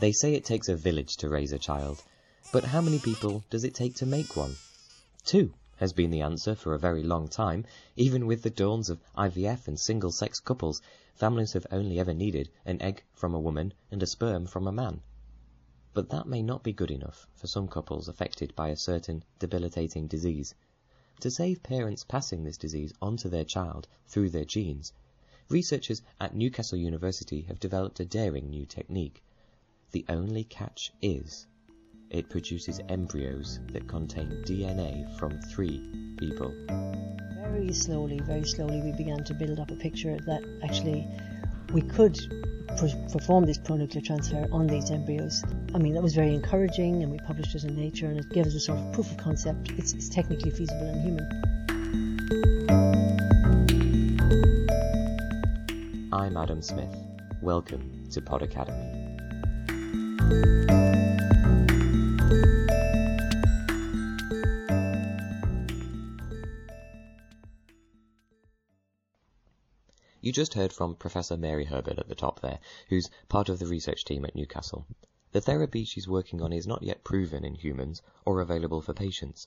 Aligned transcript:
They 0.00 0.12
say 0.12 0.32
it 0.32 0.46
takes 0.46 0.70
a 0.70 0.76
village 0.76 1.18
to 1.18 1.28
raise 1.28 1.52
a 1.52 1.58
child, 1.58 2.02
but 2.52 2.64
how 2.64 2.80
many 2.80 2.98
people 2.98 3.44
does 3.50 3.64
it 3.64 3.74
take 3.74 3.96
to 3.96 4.06
make 4.06 4.34
one? 4.34 4.56
Two 5.26 5.52
has 5.76 5.92
been 5.92 6.10
the 6.10 6.22
answer 6.22 6.54
for 6.54 6.72
a 6.72 6.78
very 6.78 7.02
long 7.02 7.28
time. 7.28 7.66
Even 7.96 8.26
with 8.26 8.42
the 8.42 8.48
dawns 8.48 8.88
of 8.88 9.02
IVF 9.18 9.68
and 9.68 9.78
single 9.78 10.10
sex 10.10 10.40
couples, 10.40 10.80
families 11.16 11.52
have 11.52 11.66
only 11.70 11.98
ever 11.98 12.14
needed 12.14 12.48
an 12.64 12.80
egg 12.80 13.04
from 13.12 13.34
a 13.34 13.38
woman 13.38 13.74
and 13.90 14.02
a 14.02 14.06
sperm 14.06 14.46
from 14.46 14.66
a 14.66 14.72
man. 14.72 15.02
But 15.92 16.08
that 16.08 16.26
may 16.26 16.40
not 16.40 16.62
be 16.62 16.72
good 16.72 16.90
enough 16.90 17.26
for 17.34 17.46
some 17.46 17.68
couples 17.68 18.08
affected 18.08 18.56
by 18.56 18.70
a 18.70 18.76
certain 18.76 19.22
debilitating 19.38 20.06
disease. 20.06 20.54
To 21.20 21.30
save 21.30 21.62
parents 21.62 22.04
passing 22.04 22.42
this 22.42 22.56
disease 22.56 22.94
onto 23.02 23.28
their 23.28 23.44
child 23.44 23.86
through 24.06 24.30
their 24.30 24.46
genes, 24.46 24.94
researchers 25.50 26.00
at 26.18 26.34
Newcastle 26.34 26.78
University 26.78 27.42
have 27.42 27.60
developed 27.60 28.00
a 28.00 28.06
daring 28.06 28.48
new 28.48 28.64
technique. 28.64 29.22
The 29.92 30.04
only 30.08 30.44
catch 30.44 30.92
is 31.02 31.48
it 32.10 32.28
produces 32.28 32.78
embryos 32.88 33.58
that 33.72 33.88
contain 33.88 34.44
DNA 34.46 35.18
from 35.18 35.40
three 35.40 35.82
people. 36.16 36.54
Very 37.34 37.72
slowly, 37.72 38.20
very 38.20 38.44
slowly, 38.44 38.80
we 38.82 38.92
began 38.92 39.24
to 39.24 39.34
build 39.34 39.58
up 39.58 39.72
a 39.72 39.74
picture 39.74 40.16
that 40.26 40.44
actually 40.62 41.08
we 41.72 41.82
could 41.82 42.16
perform 43.12 43.46
this 43.46 43.58
pronuclear 43.58 44.04
transfer 44.04 44.46
on 44.52 44.68
these 44.68 44.92
embryos. 44.92 45.42
I 45.74 45.78
mean, 45.78 45.94
that 45.94 46.02
was 46.02 46.14
very 46.14 46.34
encouraging, 46.34 47.02
and 47.02 47.10
we 47.10 47.18
published 47.18 47.56
it 47.56 47.64
in 47.64 47.74
Nature, 47.74 48.06
and 48.06 48.20
it 48.20 48.30
gave 48.30 48.46
us 48.46 48.54
a 48.54 48.60
sort 48.60 48.78
of 48.78 48.92
proof 48.92 49.10
of 49.10 49.16
concept. 49.16 49.72
It's, 49.76 49.92
it's 49.92 50.08
technically 50.08 50.52
feasible 50.52 50.88
in 50.88 51.00
human. 51.00 51.26
I'm 56.12 56.36
Adam 56.36 56.62
Smith. 56.62 56.94
Welcome 57.42 58.06
to 58.12 58.22
Pod 58.22 58.42
Academy. 58.42 58.99
You 70.22 70.32
just 70.32 70.54
heard 70.54 70.72
from 70.72 70.96
Professor 70.96 71.36
Mary 71.36 71.64
Herbert 71.64 71.98
at 71.98 72.08
the 72.08 72.14
top 72.14 72.40
there, 72.40 72.60
who's 72.88 73.08
part 73.28 73.48
of 73.48 73.58
the 73.58 73.66
research 73.66 74.04
team 74.04 74.24
at 74.24 74.36
Newcastle. 74.36 74.86
The 75.32 75.40
therapy 75.40 75.82
she's 75.84 76.06
working 76.06 76.42
on 76.42 76.52
is 76.52 76.66
not 76.66 76.82
yet 76.82 77.02
proven 77.04 77.44
in 77.44 77.54
humans 77.54 78.02
or 78.24 78.40
available 78.40 78.80
for 78.80 78.92
patients. 78.92 79.46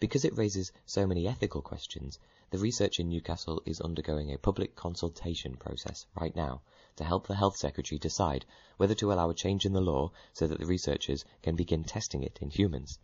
Because 0.00 0.24
it 0.24 0.36
raises 0.36 0.70
so 0.86 1.08
many 1.08 1.26
ethical 1.26 1.60
questions, 1.60 2.20
the 2.50 2.58
research 2.58 3.00
in 3.00 3.08
Newcastle 3.08 3.60
is 3.66 3.80
undergoing 3.80 4.32
a 4.32 4.38
public 4.38 4.76
consultation 4.76 5.56
process 5.56 6.06
right 6.14 6.36
now 6.36 6.62
to 6.96 7.04
help 7.04 7.26
the 7.26 7.34
Health 7.34 7.56
Secretary 7.56 7.98
decide 7.98 8.46
whether 8.76 8.94
to 8.94 9.12
allow 9.12 9.28
a 9.28 9.34
change 9.34 9.66
in 9.66 9.72
the 9.72 9.80
law 9.80 10.12
so 10.32 10.46
that 10.46 10.60
the 10.60 10.66
researchers 10.66 11.24
can 11.42 11.56
begin 11.56 11.82
testing 11.82 12.22
it 12.22 12.38
in 12.40 12.50
humans. 12.50 13.00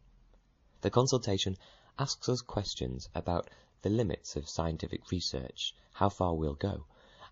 The 0.83 0.91
consultation 0.91 1.57
asks 1.99 2.29
us 2.29 2.43
questions 2.43 3.09
about 3.13 3.51
the 3.83 3.91
limits 3.91 4.37
of 4.37 4.49
scientific 4.49 5.11
research, 5.11 5.75
how 5.95 6.09
far 6.09 6.35
we'll 6.35 6.55
go, 6.55 6.87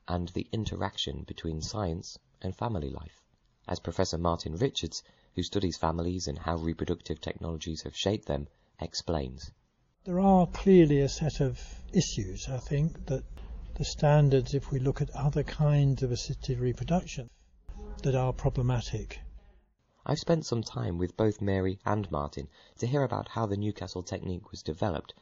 and 0.08 0.28
the 0.30 0.48
interaction 0.50 1.22
between 1.22 1.62
science 1.62 2.18
and 2.40 2.56
family 2.56 2.90
life. 2.90 3.22
As 3.68 3.78
Professor 3.78 4.18
Martin 4.18 4.56
Richards, 4.56 5.04
who 5.36 5.42
studies 5.44 5.76
families 5.76 6.26
and 6.26 6.36
how 6.36 6.56
reproductive 6.56 7.20
technologies 7.20 7.82
have 7.82 7.96
shaped 7.96 8.26
them, 8.26 8.48
explains. 8.80 9.50
There 10.04 10.20
are 10.20 10.46
clearly 10.46 11.00
a 11.00 11.08
set 11.08 11.40
of 11.40 11.60
issues, 11.92 12.48
I 12.48 12.58
think, 12.58 13.06
that 13.06 13.24
the 13.74 13.84
standards, 13.84 14.54
if 14.54 14.70
we 14.70 14.78
look 14.78 15.00
at 15.00 15.10
other 15.10 15.42
kinds 15.42 16.02
of 16.02 16.12
assisted 16.12 16.58
reproduction, 16.58 17.30
that 18.02 18.14
are 18.14 18.32
problematic. 18.32 19.20
I've 20.04 20.18
spent 20.18 20.44
some 20.44 20.62
time 20.62 20.98
with 20.98 21.16
both 21.16 21.40
Mary 21.40 21.78
and 21.84 22.10
Martin 22.10 22.48
to 22.78 22.86
hear 22.86 23.04
about 23.04 23.28
how 23.28 23.46
the 23.46 23.56
Newcastle 23.56 24.02
technique 24.02 24.50
was 24.50 24.62
developed 24.62 25.14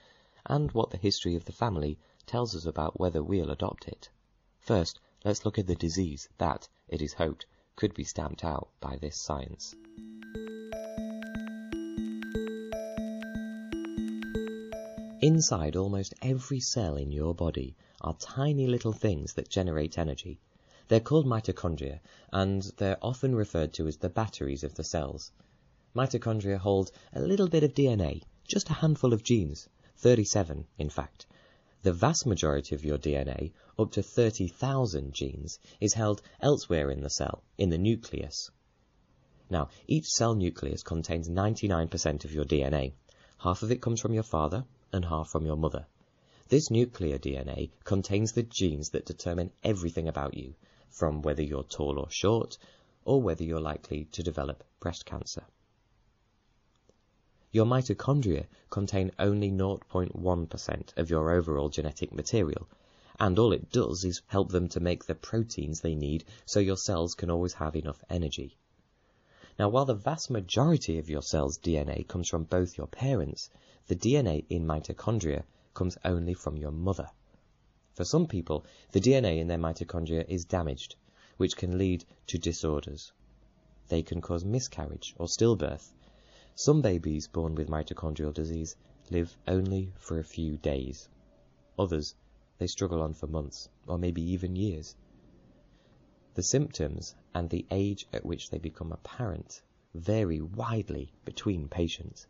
and 0.46 0.72
what 0.72 0.90
the 0.90 0.96
history 0.96 1.36
of 1.36 1.44
the 1.44 1.52
family 1.52 1.98
tells 2.24 2.56
us 2.56 2.64
about 2.64 2.98
whether 2.98 3.22
we'll 3.22 3.50
adopt 3.50 3.86
it. 3.86 4.08
First, 4.58 4.98
let's 5.24 5.44
look 5.44 5.58
at 5.58 5.66
the 5.66 5.74
disease 5.74 6.28
that, 6.38 6.68
it 6.88 7.02
is 7.02 7.12
hoped, 7.12 7.44
could 7.76 7.92
be 7.94 8.04
stamped 8.04 8.44
out 8.44 8.68
by 8.80 8.96
this 8.96 9.20
science. 9.20 9.74
Inside 15.22 15.76
almost 15.76 16.14
every 16.22 16.60
cell 16.60 16.96
in 16.96 17.12
your 17.12 17.34
body 17.34 17.76
are 18.00 18.16
tiny 18.18 18.66
little 18.66 18.94
things 18.94 19.34
that 19.34 19.50
generate 19.50 19.98
energy. 19.98 20.40
They're 20.88 20.98
called 20.98 21.26
mitochondria, 21.26 22.00
and 22.32 22.62
they're 22.78 22.96
often 23.02 23.34
referred 23.34 23.74
to 23.74 23.86
as 23.86 23.98
the 23.98 24.08
batteries 24.08 24.64
of 24.64 24.76
the 24.76 24.82
cells. 24.82 25.30
Mitochondria 25.94 26.56
hold 26.56 26.90
a 27.12 27.20
little 27.20 27.48
bit 27.48 27.62
of 27.62 27.74
DNA, 27.74 28.22
just 28.48 28.70
a 28.70 28.72
handful 28.72 29.12
of 29.12 29.22
genes, 29.22 29.68
37 29.98 30.66
in 30.78 30.88
fact, 30.88 31.26
the 31.82 31.92
vast 31.92 32.24
majority 32.24 32.74
of 32.74 32.82
your 32.82 32.96
DNA, 32.96 33.52
up 33.78 33.92
to 33.92 34.02
30,000 34.02 35.12
genes, 35.12 35.58
is 35.82 35.92
held 35.92 36.22
elsewhere 36.40 36.90
in 36.90 37.02
the 37.02 37.10
cell, 37.10 37.42
in 37.58 37.68
the 37.68 37.76
nucleus. 37.76 38.50
Now, 39.50 39.68
each 39.86 40.06
cell 40.06 40.34
nucleus 40.34 40.82
contains 40.82 41.28
99% 41.28 42.24
of 42.24 42.32
your 42.32 42.46
DNA. 42.46 42.94
Half 43.36 43.62
of 43.62 43.70
it 43.70 43.82
comes 43.82 44.00
from 44.00 44.14
your 44.14 44.22
father 44.22 44.64
and 44.92 45.04
half 45.04 45.28
from 45.28 45.46
your 45.46 45.56
mother. 45.56 45.86
This 46.48 46.70
nuclear 46.70 47.18
DNA 47.18 47.70
contains 47.84 48.32
the 48.32 48.42
genes 48.42 48.90
that 48.90 49.06
determine 49.06 49.52
everything 49.62 50.08
about 50.08 50.34
you, 50.34 50.54
from 50.88 51.22
whether 51.22 51.42
you're 51.42 51.62
tall 51.62 51.98
or 51.98 52.10
short, 52.10 52.58
or 53.04 53.22
whether 53.22 53.44
you're 53.44 53.60
likely 53.60 54.04
to 54.06 54.22
develop 54.22 54.64
breast 54.80 55.06
cancer. 55.06 55.44
Your 57.52 57.66
mitochondria 57.66 58.46
contain 58.68 59.10
only 59.18 59.50
0.1% 59.50 60.98
of 60.98 61.10
your 61.10 61.30
overall 61.30 61.68
genetic 61.68 62.12
material, 62.12 62.68
and 63.18 63.38
all 63.38 63.52
it 63.52 63.70
does 63.70 64.04
is 64.04 64.22
help 64.26 64.50
them 64.50 64.68
to 64.68 64.80
make 64.80 65.04
the 65.04 65.14
proteins 65.14 65.80
they 65.80 65.94
need 65.94 66.24
so 66.46 66.60
your 66.60 66.76
cells 66.76 67.14
can 67.14 67.30
always 67.30 67.54
have 67.54 67.76
enough 67.76 68.02
energy. 68.08 68.56
Now, 69.60 69.68
while 69.68 69.84
the 69.84 69.92
vast 69.92 70.30
majority 70.30 70.96
of 70.96 71.10
your 71.10 71.20
cell's 71.20 71.58
DNA 71.58 72.08
comes 72.08 72.30
from 72.30 72.44
both 72.44 72.78
your 72.78 72.86
parents, 72.86 73.50
the 73.88 73.94
DNA 73.94 74.46
in 74.48 74.64
mitochondria 74.64 75.44
comes 75.74 75.98
only 76.02 76.32
from 76.32 76.56
your 76.56 76.70
mother. 76.70 77.10
For 77.92 78.04
some 78.06 78.26
people, 78.26 78.64
the 78.92 79.02
DNA 79.02 79.36
in 79.36 79.48
their 79.48 79.58
mitochondria 79.58 80.24
is 80.26 80.46
damaged, 80.46 80.96
which 81.36 81.58
can 81.58 81.76
lead 81.76 82.06
to 82.28 82.38
disorders. 82.38 83.12
They 83.88 84.02
can 84.02 84.22
cause 84.22 84.46
miscarriage 84.46 85.14
or 85.18 85.26
stillbirth, 85.26 85.92
some 86.54 86.80
babies 86.80 87.28
born 87.28 87.54
with 87.54 87.68
mitochondrial 87.68 88.32
disease 88.32 88.76
live 89.10 89.36
only 89.46 89.92
for 89.98 90.18
a 90.18 90.24
few 90.24 90.56
days. 90.56 91.10
Others, 91.78 92.14
they 92.56 92.66
struggle 92.66 93.02
on 93.02 93.12
for 93.12 93.26
months, 93.26 93.68
or 93.86 93.98
maybe 93.98 94.22
even 94.22 94.56
years. 94.56 94.96
The 96.34 96.44
symptoms 96.44 97.16
and 97.34 97.50
the 97.50 97.66
age 97.72 98.06
at 98.12 98.24
which 98.24 98.50
they 98.50 98.58
become 98.58 98.92
apparent 98.92 99.62
vary 99.94 100.40
widely 100.40 101.12
between 101.24 101.68
patients, 101.68 102.28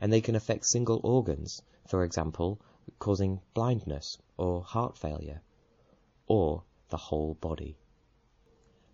and 0.00 0.12
they 0.12 0.20
can 0.20 0.36
affect 0.36 0.64
single 0.64 1.00
organs, 1.02 1.60
for 1.88 2.04
example, 2.04 2.60
causing 3.00 3.40
blindness 3.52 4.16
or 4.36 4.62
heart 4.62 4.96
failure, 4.96 5.42
or 6.28 6.62
the 6.88 6.96
whole 6.96 7.34
body. 7.34 7.76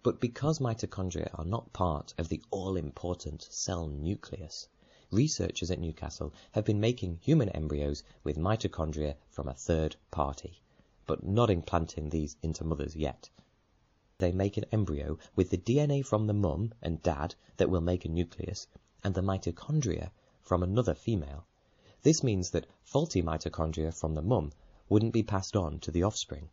But 0.02 0.18
because 0.18 0.60
mitochondria 0.60 1.28
are 1.34 1.44
not 1.44 1.74
part 1.74 2.14
of 2.16 2.30
the 2.30 2.42
all-important 2.50 3.42
cell 3.42 3.86
nucleus, 3.86 4.66
researchers 5.10 5.70
at 5.70 5.78
Newcastle 5.78 6.32
have 6.52 6.64
been 6.64 6.80
making 6.80 7.18
human 7.18 7.50
embryos 7.50 8.02
with 8.24 8.38
mitochondria 8.38 9.16
from 9.28 9.46
a 9.46 9.52
third 9.52 9.96
party, 10.10 10.62
but 11.06 11.22
not 11.22 11.50
implanting 11.50 12.08
these 12.08 12.38
into 12.42 12.64
mothers 12.64 12.96
yet. 12.96 13.28
They 14.22 14.30
make 14.30 14.56
an 14.56 14.66
embryo 14.70 15.18
with 15.34 15.50
the 15.50 15.58
DNA 15.58 16.06
from 16.06 16.28
the 16.28 16.32
mum 16.32 16.74
and 16.80 17.02
dad 17.02 17.34
that 17.56 17.68
will 17.68 17.80
make 17.80 18.04
a 18.04 18.08
nucleus, 18.08 18.68
and 19.02 19.16
the 19.16 19.20
mitochondria 19.20 20.12
from 20.40 20.62
another 20.62 20.94
female. 20.94 21.44
This 22.02 22.22
means 22.22 22.50
that 22.50 22.68
faulty 22.84 23.20
mitochondria 23.20 23.92
from 23.92 24.14
the 24.14 24.22
mum 24.22 24.52
wouldn't 24.88 25.12
be 25.12 25.24
passed 25.24 25.56
on 25.56 25.80
to 25.80 25.90
the 25.90 26.04
offspring. 26.04 26.50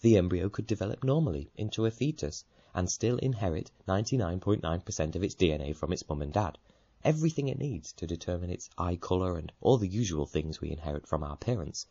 The 0.00 0.16
embryo 0.16 0.48
could 0.48 0.66
develop 0.66 1.04
normally 1.04 1.50
into 1.54 1.84
a 1.84 1.90
fetus 1.90 2.46
and 2.72 2.90
still 2.90 3.18
inherit 3.18 3.70
99.9% 3.86 5.14
of 5.14 5.22
its 5.22 5.34
DNA 5.34 5.76
from 5.76 5.92
its 5.92 6.08
mum 6.08 6.22
and 6.22 6.32
dad. 6.32 6.56
Everything 7.04 7.48
it 7.48 7.58
needs 7.58 7.92
to 7.92 8.06
determine 8.06 8.48
its 8.48 8.70
eye 8.78 8.96
color 8.96 9.36
and 9.36 9.52
all 9.60 9.76
the 9.76 9.86
usual 9.86 10.24
things 10.24 10.62
we 10.62 10.70
inherit 10.70 11.06
from 11.06 11.22
our 11.22 11.36
parents. 11.36 11.86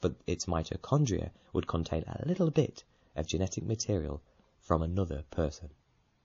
But 0.00 0.14
its 0.24 0.46
mitochondria 0.46 1.32
would 1.52 1.66
contain 1.66 2.04
a 2.06 2.28
little 2.28 2.52
bit 2.52 2.84
of 3.16 3.26
genetic 3.26 3.64
material 3.64 4.22
from 4.60 4.82
another 4.82 5.24
person. 5.30 5.70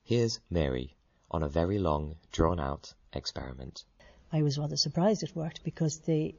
Here's 0.02 0.40
Mary 0.50 0.96
on 1.30 1.42
a 1.42 1.48
very 1.48 1.78
long, 1.78 2.16
drawn 2.30 2.60
out 2.60 2.94
experiment. 3.12 3.84
I 4.32 4.42
was 4.42 4.58
rather 4.58 4.76
surprised 4.76 5.22
it 5.22 5.34
worked 5.34 5.64
because 5.64 5.98
the 5.98 6.34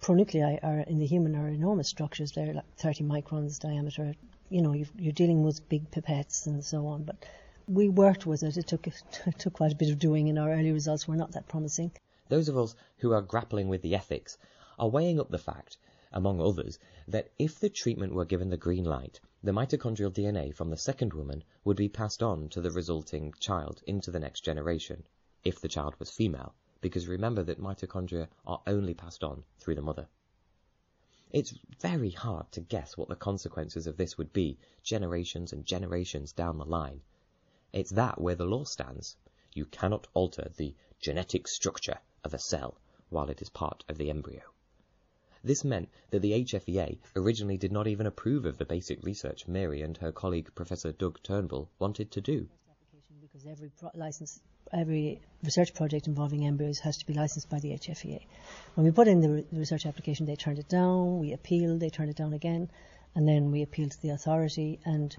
pronuclei 0.00 0.58
are 0.62 0.80
in 0.80 0.98
the 0.98 1.06
human 1.06 1.36
are 1.36 1.48
enormous 1.48 1.88
structures. 1.88 2.32
They're 2.32 2.54
like 2.54 2.76
30 2.76 3.04
microns 3.04 3.60
diameter, 3.60 4.14
you 4.48 4.60
know, 4.60 4.72
you're 4.72 5.12
dealing 5.12 5.42
with 5.42 5.68
big 5.68 5.90
pipettes 5.90 6.46
and 6.46 6.64
so 6.64 6.86
on. 6.86 7.04
But 7.04 7.24
We 7.68 7.88
worked 7.88 8.26
with 8.26 8.42
it. 8.42 8.56
It 8.56 8.66
took, 8.66 8.86
it 8.86 9.02
took 9.38 9.54
quite 9.54 9.72
a 9.72 9.76
bit 9.76 9.90
of 9.90 9.98
doing, 9.98 10.28
and 10.28 10.38
our 10.38 10.52
early 10.52 10.72
results 10.72 11.06
were 11.06 11.16
not 11.16 11.32
that 11.32 11.48
promising. 11.48 11.92
Those 12.28 12.48
of 12.48 12.58
us 12.58 12.74
who 12.98 13.12
are 13.12 13.22
grappling 13.22 13.68
with 13.68 13.82
the 13.82 13.94
ethics 13.94 14.36
are 14.78 14.88
weighing 14.88 15.20
up 15.20 15.30
the 15.30 15.38
fact, 15.38 15.76
among 16.12 16.40
others, 16.40 16.78
that 17.08 17.30
if 17.38 17.58
the 17.58 17.70
treatment 17.70 18.14
were 18.14 18.24
given 18.24 18.50
the 18.50 18.56
green 18.56 18.84
light, 18.84 19.20
the 19.42 19.52
mitochondrial 19.52 20.12
DNA 20.12 20.54
from 20.54 20.70
the 20.70 20.76
second 20.76 21.12
woman 21.12 21.42
would 21.64 21.76
be 21.76 21.88
passed 21.88 22.22
on 22.22 22.48
to 22.48 22.60
the 22.60 22.70
resulting 22.70 23.32
child 23.40 23.82
into 23.86 24.10
the 24.10 24.20
next 24.20 24.42
generation, 24.42 25.02
if 25.44 25.60
the 25.60 25.68
child 25.68 25.94
was 25.98 26.10
female, 26.10 26.54
because 26.80 27.08
remember 27.08 27.42
that 27.42 27.60
mitochondria 27.60 28.28
are 28.46 28.62
only 28.66 28.94
passed 28.94 29.24
on 29.24 29.42
through 29.58 29.74
the 29.74 29.82
mother. 29.82 30.06
It's 31.30 31.54
very 31.80 32.10
hard 32.10 32.52
to 32.52 32.60
guess 32.60 32.96
what 32.96 33.08
the 33.08 33.16
consequences 33.16 33.86
of 33.86 33.96
this 33.96 34.18
would 34.18 34.34
be 34.34 34.58
generations 34.82 35.52
and 35.52 35.64
generations 35.64 36.32
down 36.32 36.58
the 36.58 36.66
line. 36.66 37.00
It's 37.72 37.92
that 37.92 38.20
where 38.20 38.34
the 38.34 38.44
law 38.44 38.64
stands. 38.64 39.16
You 39.54 39.64
cannot 39.64 40.08
alter 40.12 40.52
the 40.56 40.74
genetic 41.00 41.48
structure 41.48 41.98
of 42.22 42.34
a 42.34 42.38
cell 42.38 42.76
while 43.08 43.30
it 43.30 43.40
is 43.40 43.48
part 43.48 43.82
of 43.88 43.96
the 43.96 44.10
embryo. 44.10 44.51
This 45.44 45.64
meant 45.64 45.88
that 46.10 46.22
the 46.22 46.44
HFEA 46.44 46.98
originally 47.16 47.58
did 47.58 47.72
not 47.72 47.88
even 47.88 48.06
approve 48.06 48.44
of 48.44 48.58
the 48.58 48.64
basic 48.64 49.02
research 49.02 49.48
Mary 49.48 49.82
and 49.82 49.96
her 49.96 50.12
colleague 50.12 50.54
Professor 50.54 50.92
Doug 50.92 51.20
Turnbull 51.22 51.68
wanted 51.80 52.12
to 52.12 52.20
do. 52.20 52.48
Because 53.20 53.46
every 53.46 53.72
license 53.94 54.40
every 54.72 55.20
research 55.42 55.74
project 55.74 56.06
involving 56.06 56.46
embryos 56.46 56.78
has 56.78 56.96
to 56.98 57.06
be 57.06 57.12
licensed 57.12 57.50
by 57.50 57.58
the 57.58 57.72
HFEA. 57.72 58.24
When 58.74 58.86
we 58.86 58.92
put 58.92 59.08
in 59.08 59.20
the, 59.20 59.28
re- 59.28 59.46
the, 59.50 59.58
research 59.58 59.84
application, 59.84 60.26
they 60.26 60.36
turned 60.36 60.58
it 60.58 60.68
down, 60.68 61.18
we 61.18 61.32
appealed, 61.32 61.80
they 61.80 61.90
turned 61.90 62.10
it 62.10 62.16
down 62.16 62.32
again, 62.32 62.70
and 63.14 63.26
then 63.28 63.50
we 63.50 63.62
appealed 63.62 63.90
to 63.90 64.00
the 64.00 64.10
authority. 64.10 64.78
And 64.84 65.14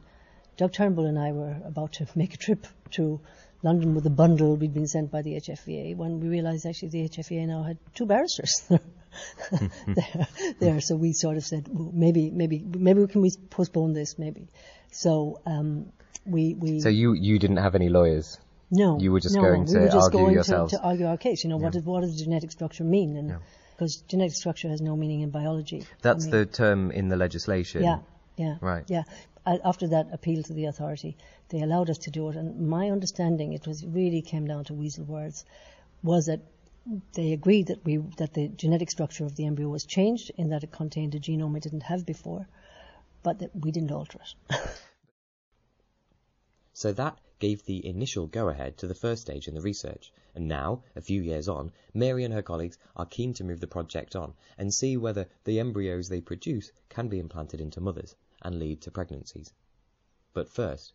Doug 0.57 0.71
Turnbull 0.71 1.05
and 1.05 1.19
I 1.19 1.33
were 1.33 1.57
about 1.65 1.93
to 1.93 2.07
make 2.15 2.33
a 2.33 2.37
trip 2.37 2.65
to 2.91 3.19
London 3.61 3.95
with 3.95 4.05
a 4.05 4.09
bundle 4.09 4.55
we'd 4.55 4.73
been 4.73 4.87
sent 4.87 5.11
by 5.11 5.21
the 5.21 5.35
HFEA 5.35 5.95
when 5.95 6.19
we 6.19 6.27
realised 6.27 6.65
actually 6.65 6.89
the 6.89 7.09
HFEA 7.09 7.47
now 7.47 7.63
had 7.63 7.77
two 7.93 8.05
barristers 8.05 8.63
there, 9.87 10.27
there. 10.59 10.81
So 10.81 10.95
we 10.95 11.13
sort 11.13 11.37
of 11.37 11.43
said, 11.45 11.67
well, 11.69 11.91
maybe, 11.93 12.31
maybe, 12.31 12.59
maybe 12.59 13.01
we 13.01 13.07
can 13.07 13.21
we 13.21 13.31
postpone 13.49 13.93
this? 13.93 14.17
Maybe. 14.17 14.47
So 14.91 15.41
um, 15.45 15.91
we, 16.25 16.53
we. 16.53 16.79
So 16.79 16.89
you 16.89 17.13
you 17.13 17.39
didn't 17.39 17.57
have 17.57 17.75
any 17.75 17.89
lawyers. 17.89 18.39
No, 18.71 18.99
you 18.99 19.11
were 19.11 19.19
just 19.19 19.35
no, 19.35 19.41
going 19.41 19.65
to 19.65 19.73
we 19.73 19.79
were 19.81 19.85
just 19.85 20.05
argue 20.05 20.19
going 20.19 20.33
yourselves. 20.33 20.71
To, 20.71 20.77
to 20.79 20.83
argue 20.83 21.05
our 21.05 21.17
case. 21.17 21.43
You 21.43 21.49
know, 21.51 21.57
Yeah. 21.57 21.63
what, 21.65 21.73
does, 21.73 21.83
what 21.83 22.01
does 22.01 22.19
genetic 22.19 22.51
structure 22.51 22.83
mean? 22.83 23.17
And 23.17 23.29
Yeah. 23.29 23.37
because 23.75 23.97
genetic 23.97 24.33
structure 24.33 24.69
has 24.69 24.81
no 24.81 24.95
meaning 24.95 25.21
in 25.21 25.29
biology. 25.29 25.85
That's 26.01 26.25
I 26.25 26.27
mean, 26.27 26.31
the 26.39 26.45
term 26.47 26.91
in 26.91 27.07
the 27.07 27.15
legislation. 27.15 27.83
yeah, 27.83 27.99
yeah, 28.35 28.55
Right. 28.61 28.83
yeah. 28.87 29.03
After 29.45 29.89
that 29.89 30.07
appeal 30.13 30.41
to 30.43 30.53
the 30.53 30.65
authority, 30.65 31.17
they 31.49 31.61
allowed 31.61 31.89
us 31.89 31.97
to 31.99 32.11
do 32.11 32.29
it. 32.29 32.37
And 32.37 32.67
my 32.69 32.89
understanding, 32.89 33.51
it 33.53 33.67
was 33.67 33.85
really 33.85 34.21
came 34.21 34.47
down 34.47 34.63
to 34.65 34.73
weasel 34.73 35.03
words, 35.03 35.43
was 36.01 36.27
that 36.27 36.39
they 37.13 37.31
agreed 37.31 37.67
that 37.67 37.85
we 37.85 37.97
that 38.17 38.33
the 38.33 38.49
genetic 38.49 38.91
structure 38.91 39.25
of 39.25 39.35
the 39.35 39.45
embryo 39.45 39.69
was 39.69 39.85
changed 39.85 40.31
in 40.35 40.49
that 40.49 40.63
it 40.63 40.71
contained 40.71 41.15
a 41.15 41.19
genome 41.19 41.55
it 41.55 41.63
didn't 41.63 41.83
have 41.83 42.05
before, 42.05 42.47
but 43.21 43.39
that 43.39 43.55
we 43.55 43.71
didn't 43.71 43.91
alter 43.91 44.19
it. 44.21 44.59
So 46.75 46.91
that 46.91 47.19
gave 47.37 47.63
the 47.63 47.85
initial 47.85 48.25
go-ahead 48.25 48.77
to 48.79 48.87
the 48.87 48.95
first 48.95 49.21
stage 49.21 49.47
in 49.47 49.53
the 49.53 49.61
research, 49.61 50.11
and 50.33 50.47
now, 50.47 50.83
a 50.95 51.01
few 51.01 51.21
years 51.21 51.47
on, 51.47 51.71
Mary 51.93 52.23
and 52.23 52.33
her 52.33 52.41
colleagues 52.41 52.79
are 52.95 53.05
keen 53.05 53.31
to 53.35 53.43
move 53.43 53.59
the 53.59 53.67
project 53.67 54.15
on 54.15 54.33
and 54.57 54.73
see 54.73 54.97
whether 54.97 55.29
the 55.43 55.59
embryos 55.59 56.09
they 56.09 56.19
produce 56.19 56.71
can 56.89 57.09
be 57.09 57.19
implanted 57.19 57.61
into 57.61 57.79
mothers 57.79 58.15
and 58.41 58.57
lead 58.57 58.81
to 58.81 58.91
pregnancies. 58.91 59.53
But 60.33 60.49
first, 60.49 60.93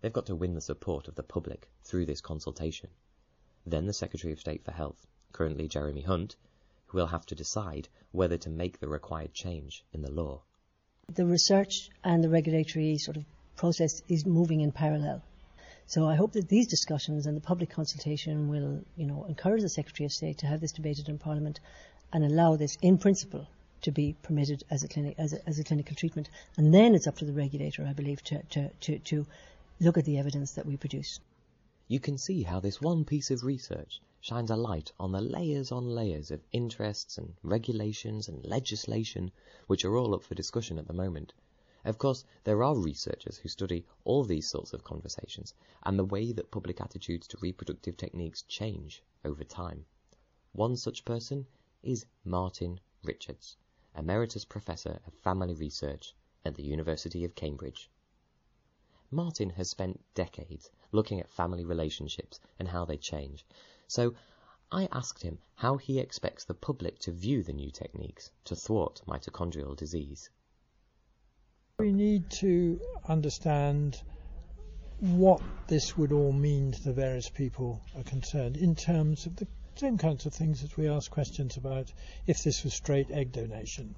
they've 0.00 0.12
got 0.12 0.26
to 0.26 0.34
win 0.34 0.54
the 0.54 0.60
support 0.60 1.06
of 1.06 1.14
the 1.14 1.22
public 1.22 1.70
through 1.84 2.06
this 2.06 2.20
consultation. 2.20 2.90
Then 3.64 3.86
the 3.86 3.92
Secretary 3.92 4.32
of 4.32 4.40
State 4.40 4.64
for 4.64 4.72
Health, 4.72 5.06
currently 5.32 5.68
Jeremy 5.68 6.02
Hunt, 6.02 6.36
who 6.86 6.98
will 6.98 7.06
have 7.06 7.26
to 7.26 7.34
decide 7.34 7.88
whether 8.12 8.36
to 8.38 8.50
make 8.50 8.78
the 8.78 8.88
required 8.88 9.32
change 9.32 9.84
in 9.92 10.02
the 10.02 10.10
law. 10.10 10.42
the 11.14 11.26
research 11.26 11.90
and 12.04 12.22
the 12.22 12.28
regulatory 12.28 12.96
sort 12.98 13.16
of 13.16 13.24
process 13.56 14.02
is 14.08 14.24
moving 14.24 14.60
in 14.60 14.72
parallel. 14.72 15.22
So 15.86 16.08
I 16.08 16.14
hope 16.14 16.32
that 16.32 16.48
these 16.48 16.68
discussions 16.68 17.26
and 17.26 17.36
the 17.36 17.40
public 17.40 17.70
consultation 17.70 18.48
will, 18.48 18.84
you 18.96 19.06
know, 19.06 19.24
encourage 19.24 19.62
the 19.62 19.68
Secretary 19.68 20.06
of 20.06 20.12
State 20.12 20.38
to 20.38 20.46
have 20.46 20.60
this 20.60 20.72
debated 20.72 21.08
in 21.08 21.18
Parliament 21.18 21.60
and 22.12 22.24
allow 22.24 22.56
this, 22.56 22.76
in 22.80 22.98
principle, 22.98 23.46
to 23.82 23.90
be 23.90 24.14
permitted 24.22 24.62
as 24.70 24.84
a, 24.84 25.20
as 25.20 25.32
a, 25.32 25.48
as 25.48 25.58
a 25.58 25.64
clinical 25.64 25.96
treatment. 25.96 26.28
And 26.56 26.72
then 26.72 26.94
it's 26.94 27.06
up 27.06 27.16
to 27.16 27.24
the 27.24 27.32
regulator, 27.32 27.84
I 27.86 27.92
believe, 27.92 28.22
to, 28.24 28.42
to, 28.42 28.68
to, 28.68 28.98
to 28.98 29.26
look 29.80 29.98
at 29.98 30.04
the 30.04 30.18
evidence 30.18 30.52
that 30.52 30.66
we 30.66 30.76
produce. 30.76 31.18
You 31.92 32.00
can 32.00 32.16
see 32.16 32.44
how 32.44 32.58
this 32.58 32.80
one 32.80 33.04
piece 33.04 33.30
of 33.30 33.44
research 33.44 34.00
shines 34.18 34.50
a 34.50 34.56
light 34.56 34.92
on 34.98 35.12
the 35.12 35.20
layers 35.20 35.70
on 35.70 35.94
layers 35.94 36.30
of 36.30 36.42
interests 36.50 37.18
and 37.18 37.34
regulations 37.42 38.30
and 38.30 38.42
legislation 38.46 39.30
which 39.66 39.84
are 39.84 39.94
all 39.98 40.14
up 40.14 40.22
for 40.22 40.34
discussion 40.34 40.78
at 40.78 40.86
the 40.86 40.94
moment. 40.94 41.34
Of 41.84 41.98
course, 41.98 42.24
there 42.44 42.62
are 42.62 42.74
researchers 42.74 43.36
who 43.36 43.50
study 43.50 43.84
all 44.04 44.24
these 44.24 44.48
sorts 44.48 44.72
of 44.72 44.82
conversations 44.82 45.52
and 45.82 45.98
the 45.98 46.04
way 46.06 46.32
that 46.32 46.50
public 46.50 46.80
attitudes 46.80 47.26
to 47.26 47.36
reproductive 47.42 47.98
techniques 47.98 48.40
change 48.40 49.02
over 49.22 49.44
time. 49.44 49.84
One 50.52 50.78
such 50.78 51.04
person 51.04 51.46
is 51.82 52.06
Martin 52.24 52.80
Richards, 53.02 53.58
Emeritus 53.94 54.46
Professor 54.46 54.98
of 55.06 55.12
Family 55.12 55.52
Research 55.52 56.14
at 56.42 56.54
the 56.54 56.64
University 56.64 57.22
of 57.22 57.34
Cambridge. 57.34 57.90
Martin 59.10 59.50
has 59.50 59.68
spent 59.68 60.00
decades 60.14 60.70
looking 60.92 61.20
at 61.20 61.30
family 61.30 61.64
relationships 61.64 62.38
and 62.58 62.68
how 62.68 62.84
they 62.84 62.96
change. 62.96 63.44
So 63.88 64.14
I 64.70 64.88
asked 64.92 65.22
him 65.22 65.38
how 65.56 65.76
he 65.76 65.98
expects 65.98 66.44
the 66.44 66.54
public 66.54 66.98
to 67.00 67.12
view 67.12 67.42
the 67.42 67.52
new 67.52 67.70
techniques 67.70 68.30
to 68.44 68.56
thwart 68.56 69.02
mitochondrial 69.06 69.76
disease. 69.76 70.30
We 71.78 71.92
need 71.92 72.30
to 72.42 72.80
understand 73.08 74.00
what 75.00 75.42
this 75.66 75.96
would 75.98 76.12
all 76.12 76.32
mean 76.32 76.72
to 76.72 76.82
the 76.84 76.92
various 76.92 77.28
people 77.28 77.82
concerned 78.06 78.56
in 78.56 78.76
terms 78.76 79.26
of 79.26 79.34
the 79.36 79.48
same 79.74 79.98
kinds 79.98 80.26
of 80.26 80.34
things 80.34 80.62
that 80.62 80.76
we 80.76 80.88
ask 80.88 81.10
questions 81.10 81.56
about 81.56 81.92
if 82.26 82.42
this 82.42 82.62
was 82.62 82.72
straight 82.72 83.10
egg 83.10 83.32
donation. 83.32 83.94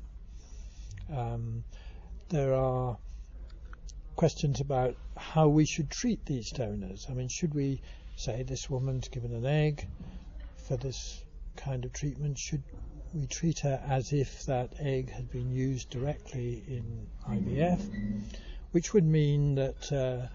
Um, 1.13 1.65
there 2.31 2.55
are 2.55 2.97
questions 4.17 4.61
about 4.61 4.97
how 5.17 5.49
we 5.49 5.65
should 5.65 5.91
treat 5.91 6.25
these 6.27 6.51
donors. 6.51 7.07
I 7.11 7.15
mean, 7.15 7.29
should 7.29 7.55
we 7.55 7.81
say 8.17 8.43
this 8.43 8.71
woman's 8.71 9.09
given 9.09 9.33
an 9.35 9.45
egg 9.45 9.87
for 10.69 10.77
this 10.77 11.23
kind 11.57 11.85
of 11.85 11.93
treatment? 11.93 12.39
Should 12.39 12.63
we 13.13 13.27
treat 13.27 13.61
her 13.61 13.83
as 13.87 14.13
if 14.13 14.45
that 14.47 14.75
egg 14.79 15.11
had 15.11 15.31
been 15.31 15.51
used 15.51 15.91
directly 15.91 16.65
in 16.67 17.07
IVF, 17.29 17.81
which 18.73 18.93
would 18.93 19.05
mean 19.05 19.55
that 19.55 19.93
uh, 19.93 20.27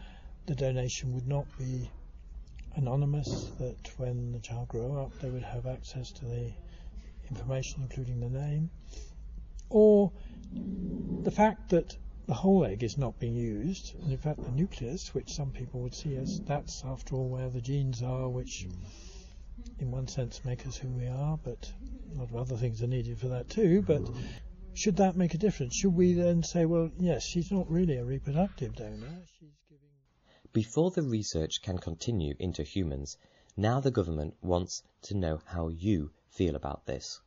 the 0.45 0.55
donation 0.55 1.13
would 1.13 1.27
not 1.27 1.45
be 1.57 1.89
anonymous, 2.75 3.51
that 3.59 3.91
when 3.97 4.31
the 4.31 4.39
child 4.39 4.67
grew 4.69 4.99
up 4.99 5.11
they 5.19 5.29
would 5.29 5.43
have 5.43 5.65
access 5.65 6.11
to 6.11 6.25
the 6.25 6.51
information, 7.29 7.81
including 7.81 8.19
the 8.19 8.29
name, 8.29 8.69
or 9.69 10.11
the 11.23 11.31
fact 11.31 11.69
that 11.69 11.97
the 12.29 12.35
whole 12.35 12.63
egg 12.63 12.83
is 12.83 12.95
not 12.95 13.17
being 13.17 13.33
used, 13.33 13.95
and 14.03 14.11
in 14.11 14.17
fact 14.19 14.43
the 14.43 14.51
nucleus, 14.51 15.15
which 15.15 15.33
some 15.33 15.49
people 15.49 15.81
would 15.81 15.95
see 15.95 16.15
as 16.15 16.39
that's 16.41 16.85
after 16.85 17.15
all 17.15 17.27
where 17.27 17.49
the 17.49 17.59
genes 17.59 18.03
are, 18.03 18.29
which 18.29 18.67
in 19.79 19.89
one 19.89 20.07
sense 20.07 20.45
make 20.45 20.67
us 20.67 20.77
who 20.77 20.89
we 20.89 21.07
are, 21.07 21.39
but 21.43 21.73
a 22.13 22.19
lot 22.19 22.29
of 22.29 22.35
other 22.35 22.55
things 22.55 22.83
are 22.83 22.87
needed 22.87 23.17
for 23.17 23.29
that 23.29 23.49
too. 23.49 23.81
But 23.81 24.07
should 24.75 24.97
that 24.97 25.17
make 25.17 25.33
a 25.33 25.39
difference? 25.39 25.73
Should 25.73 25.95
we 25.95 26.13
then 26.13 26.43
say, 26.43 26.67
well, 26.67 26.91
yes, 26.99 27.23
she's 27.23 27.51
not 27.51 27.67
really 27.67 27.97
a 27.97 28.05
reproductive 28.05 28.75
donor. 28.75 29.23
She's 29.39 29.57
giving. 29.67 29.89
Before 30.53 30.91
the 30.91 31.01
research 31.01 31.63
can 31.63 31.79
continue 31.79 32.35
into 32.37 32.61
humans, 32.61 33.17
now 33.57 33.79
the 33.79 33.89
government 33.89 34.35
wants 34.43 34.83
to 35.01 35.17
know 35.17 35.41
how 35.45 35.69
you 35.69 36.11
feel 36.29 36.55
about 36.55 36.85
this. 36.85 37.21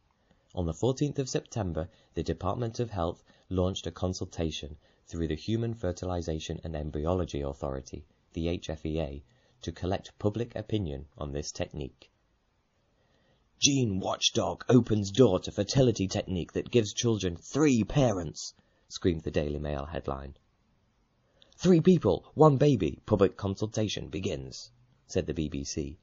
On 0.55 0.65
the 0.65 0.73
14th 0.73 1.19
of 1.19 1.29
September, 1.29 1.89
the 2.15 2.23
Department 2.23 2.79
of 2.79 2.91
Health 2.91 3.25
launched 3.49 3.89
a 3.89 3.91
consultation 3.91 4.77
through 5.13 5.29
the 5.29 5.37
Human 5.37 5.75
Fertilization 5.75 6.59
and 6.65 6.75
Embryology 6.75 7.43
Authority, 7.43 8.07
the 8.33 8.47
HFEA, 8.47 9.23
to 9.61 9.71
collect 9.71 10.19
public 10.19 10.57
opinion 10.57 11.05
on 11.19 11.33
this 11.33 11.53
technique. 11.53 12.11
Gene 13.61 14.01
Watchdog 14.01 14.65
opens 14.71 15.11
door 15.11 15.39
to 15.41 15.53
fertility 15.53 16.09
technique 16.09 16.55
that 16.55 16.71
gives 16.71 16.95
children 16.95 17.37
three 17.37 17.85
parents, 17.85 18.55
screamed 18.89 19.21
the 19.21 19.31
Daily 19.31 19.59
Mail 19.59 19.85
headline. 19.85 20.35
Three 21.57 21.83
people, 21.83 22.25
one 22.33 22.57
baby, 22.57 22.99
public 23.05 23.37
consultation 23.37 24.09
begins, 24.09 24.71
said 25.07 25.27
the 25.27 25.35
BBC. 25.35 25.99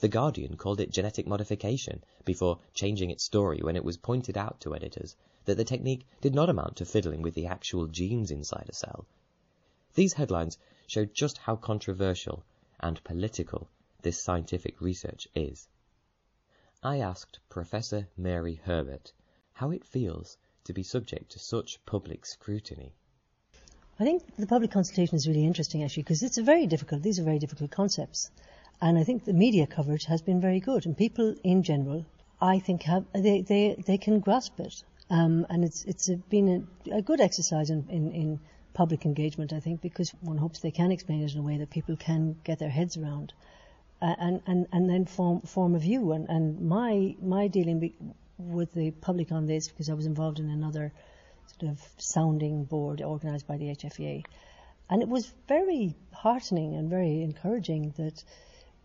The 0.00 0.08
Guardian 0.08 0.56
called 0.56 0.80
it 0.80 0.90
genetic 0.90 1.28
modification 1.28 2.02
before 2.24 2.58
changing 2.74 3.10
its 3.10 3.22
story 3.22 3.60
when 3.62 3.76
it 3.76 3.84
was 3.84 3.98
pointed 3.98 4.36
out 4.36 4.60
to 4.62 4.74
editors 4.74 5.14
that 5.44 5.56
the 5.56 5.64
technique 5.64 6.06
did 6.20 6.34
not 6.34 6.48
amount 6.48 6.76
to 6.76 6.84
fiddling 6.84 7.22
with 7.22 7.34
the 7.34 7.46
actual 7.46 7.86
genes 7.86 8.30
inside 8.30 8.68
a 8.68 8.74
cell. 8.74 9.06
These 9.94 10.14
headlines 10.14 10.58
show 10.86 11.04
just 11.04 11.38
how 11.38 11.56
controversial 11.56 12.44
and 12.80 13.02
political 13.04 13.68
this 14.02 14.20
scientific 14.20 14.80
research 14.80 15.28
is. 15.34 15.68
I 16.82 16.98
asked 16.98 17.38
Professor 17.48 18.08
Mary 18.16 18.60
Herbert 18.64 19.12
how 19.52 19.70
it 19.70 19.84
feels 19.84 20.36
to 20.64 20.72
be 20.72 20.82
subject 20.82 21.30
to 21.32 21.38
such 21.38 21.84
public 21.86 22.26
scrutiny. 22.26 22.92
I 24.00 24.04
think 24.04 24.34
the 24.36 24.46
public 24.46 24.70
consultation 24.70 25.16
is 25.16 25.28
really 25.28 25.44
interesting 25.44 25.82
actually 25.84 26.02
because 26.02 26.22
it's 26.22 26.38
a 26.38 26.42
very 26.42 26.66
difficult, 26.66 27.02
these 27.02 27.20
are 27.20 27.24
very 27.24 27.38
difficult 27.38 27.70
concepts. 27.70 28.30
And 28.80 28.98
I 28.98 29.04
think 29.04 29.24
the 29.24 29.32
media 29.32 29.66
coverage 29.66 30.06
has 30.06 30.22
been 30.22 30.40
very 30.40 30.58
good 30.58 30.86
and 30.86 30.96
people 30.96 31.36
in 31.44 31.62
general, 31.62 32.04
I 32.40 32.58
think 32.58 32.82
have, 32.82 33.04
they, 33.12 33.42
they, 33.42 33.76
they 33.86 33.98
can 33.98 34.18
grasp 34.18 34.58
it. 34.58 34.82
Um, 35.12 35.46
and 35.50 35.62
it's, 35.62 35.84
it's 35.84 36.08
a, 36.08 36.16
been 36.16 36.66
a, 36.88 36.96
a, 36.96 37.02
good 37.02 37.20
exercise 37.20 37.68
in, 37.68 37.86
in, 37.90 38.12
in 38.12 38.40
public 38.72 39.04
engagement, 39.04 39.52
I 39.52 39.60
think, 39.60 39.82
because 39.82 40.08
one 40.22 40.38
hopes 40.38 40.60
they 40.60 40.70
can 40.70 40.90
explain 40.90 41.22
it 41.22 41.34
in 41.34 41.38
a 41.38 41.42
way 41.42 41.58
that 41.58 41.68
people 41.68 41.96
can 41.96 42.34
get 42.44 42.58
their 42.58 42.70
heads 42.70 42.96
around. 42.96 43.34
Uh, 44.00 44.14
and, 44.18 44.42
and, 44.46 44.66
and 44.72 44.88
then 44.88 45.04
form, 45.04 45.42
form 45.42 45.74
a 45.74 45.78
view. 45.78 46.12
And, 46.12 46.30
and 46.30 46.62
my, 46.62 47.14
my 47.20 47.48
dealing 47.48 47.78
be, 47.78 47.94
with 48.38 48.72
the 48.72 48.90
public 48.90 49.32
on 49.32 49.44
this, 49.44 49.68
because 49.68 49.90
I 49.90 49.92
was 49.92 50.06
involved 50.06 50.38
in 50.38 50.48
another 50.48 50.94
sort 51.60 51.72
of 51.72 51.80
sounding 51.98 52.64
board 52.64 53.02
organised 53.02 53.46
by 53.46 53.58
the 53.58 53.66
HFEA. 53.66 54.24
And 54.88 55.02
it 55.02 55.08
was 55.08 55.30
very 55.46 55.94
heartening 56.14 56.74
and 56.74 56.88
very 56.88 57.22
encouraging 57.22 57.92
that, 57.98 58.24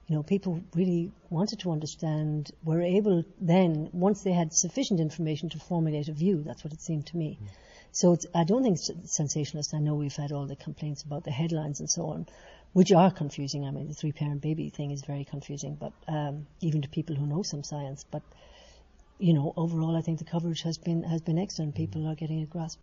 you 0.07 0.15
know, 0.15 0.23
people 0.23 0.61
really 0.73 1.11
wanted 1.29 1.59
to 1.59 1.71
understand, 1.71 2.51
were 2.63 2.81
able 2.81 3.23
then, 3.41 3.89
once 3.91 4.23
they 4.23 4.31
had 4.31 4.53
sufficient 4.53 4.99
information 5.01 5.49
to 5.49 5.59
formulate 5.59 6.07
a 6.07 6.13
view, 6.13 6.43
that's 6.43 6.63
what 6.63 6.73
it 6.73 6.81
seemed 6.81 7.05
to 7.07 7.17
me. 7.17 7.37
Mm. 7.41 7.47
So 7.91 8.17
I 8.33 8.43
don't 8.45 8.63
think 8.63 8.77
it's 8.77 8.91
sensationalist. 9.13 9.73
I 9.73 9.79
know 9.79 9.95
we've 9.95 10.15
had 10.15 10.31
all 10.31 10.45
the 10.45 10.55
complaints 10.55 11.03
about 11.03 11.23
the 11.23 11.31
headlines 11.31 11.79
and 11.79 11.89
so 11.89 12.07
on, 12.07 12.27
which 12.71 12.91
are 12.91 13.11
confusing. 13.11 13.65
I 13.65 13.71
mean, 13.71 13.87
the 13.87 13.93
three 13.93 14.11
parent 14.11 14.41
baby 14.41 14.69
thing 14.69 14.91
is 14.91 15.03
very 15.03 15.25
confusing, 15.25 15.75
but 15.79 15.93
um, 16.07 16.47
even 16.61 16.81
to 16.83 16.89
people 16.89 17.15
who 17.15 17.25
know 17.25 17.43
some 17.43 17.63
science. 17.63 18.05
But 18.09 18.21
you 19.19 19.33
know, 19.33 19.53
overall, 19.57 19.97
I 19.97 20.01
think 20.01 20.19
the 20.19 20.25
coverage 20.25 20.61
has 20.61 20.77
been 20.77 21.03
has 21.03 21.21
been 21.21 21.39
excellent. 21.39 21.75
People 21.75 22.07
are 22.07 22.15
getting 22.15 22.43
a 22.43 22.45
grasp. 22.45 22.79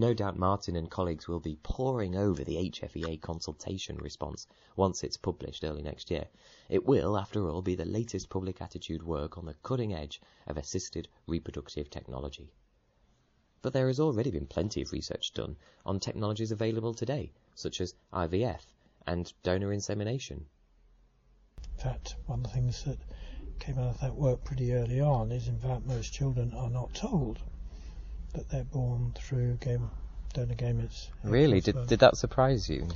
No 0.00 0.14
doubt 0.14 0.38
Martin 0.38 0.76
and 0.76 0.88
colleagues 0.88 1.26
will 1.26 1.40
be 1.40 1.56
poring 1.56 2.14
over 2.14 2.44
the 2.44 2.54
HFEA 2.70 3.20
consultation 3.20 3.96
response 3.96 4.46
once 4.76 5.02
it's 5.02 5.16
published 5.16 5.64
early 5.64 5.82
next 5.82 6.08
year. 6.08 6.28
It 6.68 6.86
will, 6.86 7.18
after 7.18 7.48
all, 7.48 7.62
be 7.62 7.74
the 7.74 7.84
latest 7.84 8.28
public 8.30 8.62
attitude 8.62 9.02
work 9.02 9.36
on 9.36 9.44
the 9.44 9.54
cutting 9.54 9.92
edge 9.92 10.20
of 10.46 10.56
assisted 10.56 11.08
reproductive 11.26 11.90
technology. 11.90 12.52
But 13.60 13.72
there 13.72 13.88
has 13.88 13.98
already 13.98 14.30
been 14.30 14.46
plenty 14.46 14.82
of 14.82 14.92
research 14.92 15.32
done 15.32 15.56
on 15.84 15.98
technologies 15.98 16.52
available 16.52 16.94
today, 16.94 17.32
such 17.56 17.80
as 17.80 17.96
IVF 18.12 18.62
and 19.04 19.32
donor 19.42 19.72
insemination. 19.72 20.46
In 21.72 21.78
fact, 21.82 22.14
one 22.26 22.38
of 22.38 22.44
the 22.44 22.50
things 22.50 22.84
that 22.84 23.00
came 23.58 23.80
out 23.80 23.96
of 23.96 24.00
that 24.00 24.14
work 24.14 24.44
pretty 24.44 24.72
early 24.72 25.00
on 25.00 25.32
is, 25.32 25.48
in 25.48 25.58
fact, 25.58 25.86
most 25.86 26.12
children 26.12 26.54
are 26.54 26.70
not 26.70 26.94
told 26.94 27.40
that 28.34 28.48
they're 28.50 28.64
born 28.64 29.12
through 29.16 29.54
game, 29.56 29.90
donor 30.34 30.54
gametes. 30.54 31.08
Really? 31.24 31.60
Did, 31.60 31.86
did 31.86 32.00
that 32.00 32.16
surprise 32.16 32.68
you? 32.68 32.88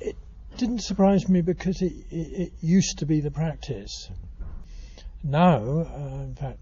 It 0.00 0.16
didn't 0.56 0.80
surprise 0.80 1.28
me 1.28 1.40
because 1.40 1.82
it, 1.82 1.92
it, 2.10 2.40
it 2.40 2.52
used 2.60 2.98
to 2.98 3.06
be 3.06 3.20
the 3.20 3.30
practice. 3.30 4.10
Now, 5.22 5.58
uh, 5.58 6.22
in 6.22 6.34
fact, 6.34 6.58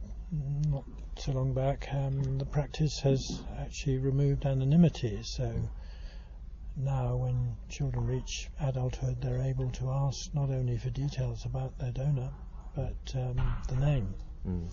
not 0.68 0.84
so 1.16 1.32
long 1.32 1.54
back, 1.54 1.88
um, 1.92 2.38
the 2.38 2.44
practice 2.44 3.00
has 3.00 3.40
actually 3.58 3.98
removed 3.98 4.44
anonymity. 4.44 5.20
So 5.22 5.52
now, 6.76 7.16
when 7.16 7.56
children 7.68 8.06
reach 8.06 8.48
adulthood, 8.60 9.20
they're 9.20 9.42
able 9.42 9.70
to 9.70 9.90
ask 9.90 10.32
not 10.34 10.50
only 10.50 10.78
for 10.78 10.90
details 10.90 11.44
about 11.44 11.78
their 11.78 11.90
donor, 11.90 12.30
but 12.74 13.14
um, 13.14 13.56
the 13.68 13.76
name. 13.76 14.14
Mm. 14.46 14.70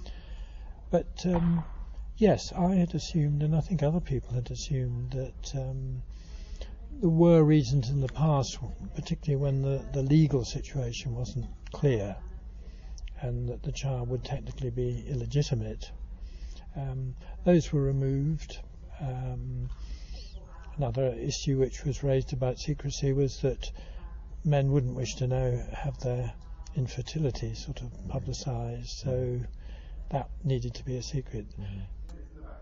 But 0.92 1.26
um, 1.26 1.64
yes, 2.18 2.54
I 2.54 2.76
had 2.76 2.96
assumed, 2.96 3.44
and 3.44 3.56
I 3.56 3.60
think 3.60 3.84
other 3.84 4.00
people 4.00 4.34
had 4.34 4.50
assumed, 4.52 5.12
that 5.12 5.56
um, 5.56 6.02
there 7.02 7.10
were 7.10 7.44
reasons 7.44 7.90
in 7.90 8.00
the 8.00 8.08
past, 8.08 8.58
particularly 8.96 9.42
when 9.42 9.62
the, 9.62 9.86
the 9.92 10.02
legal 10.02 10.46
situation 10.46 11.14
wasn't 11.14 11.48
clear, 11.72 12.16
and 13.22 13.50
that 13.50 13.64
the 13.64 13.72
child 13.72 14.10
would 14.10 14.24
technically 14.24 14.70
be 14.70 15.06
illegitimate. 15.08 15.92
Um, 16.76 17.16
those 17.44 17.72
were 17.72 17.82
removed. 17.82 18.60
Um, 19.02 19.70
another 20.78 21.08
issue 21.08 21.58
which 21.58 21.84
was 21.84 22.04
raised 22.04 22.34
about 22.34 22.60
secrecy 22.60 23.14
was 23.14 23.42
that 23.42 23.72
men 24.44 24.72
wouldn't 24.72 24.96
wish 24.96 25.16
to 25.16 25.28
know 25.28 25.64
have 25.74 26.00
their 26.00 26.34
infertility 26.76 27.56
sort 27.56 27.82
of 27.82 27.92
publicised, 28.08 28.90
so 28.90 29.40
that 30.12 30.30
needed 30.44 30.74
to 30.76 30.86
be 30.86 30.98
a 30.98 31.04
secret. 31.04 31.46
Mm-hmm. 31.60 31.82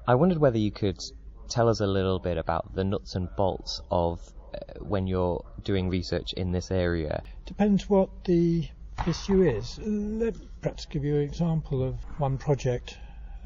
I 0.05 0.15
wondered 0.15 0.38
whether 0.38 0.57
you 0.57 0.72
could 0.72 1.00
tell 1.48 1.69
us 1.69 1.79
a 1.79 1.88
little 1.88 2.19
bit 2.19 2.38
about 2.38 2.75
the 2.75 2.83
nuts 2.83 3.15
and 3.15 3.29
bolts 3.36 3.81
of 3.89 4.19
uh, 4.53 4.57
when 4.79 5.07
you're 5.07 5.43
doing 5.63 5.89
research 5.89 6.33
in 6.33 6.51
this 6.51 6.72
area. 6.72 7.24
Depends 7.45 7.89
what 7.89 8.10
the 8.25 8.67
issue 9.07 9.41
is. 9.43 9.79
Let 9.81 10.36
perhaps 10.62 10.86
give 10.86 11.05
you 11.05 11.15
an 11.15 11.22
example 11.22 11.83
of 11.83 11.95
one 12.19 12.38
project 12.38 12.98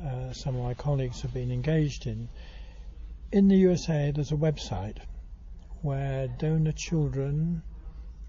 uh, 0.03 0.31
some 0.31 0.55
of 0.55 0.63
my 0.63 0.73
colleagues 0.73 1.21
have 1.21 1.33
been 1.33 1.51
engaged 1.51 2.05
in. 2.05 2.29
In 3.31 3.47
the 3.47 3.57
USA, 3.57 4.11
there's 4.11 4.31
a 4.31 4.35
website 4.35 4.97
where 5.81 6.27
donor 6.27 6.71
children 6.71 7.63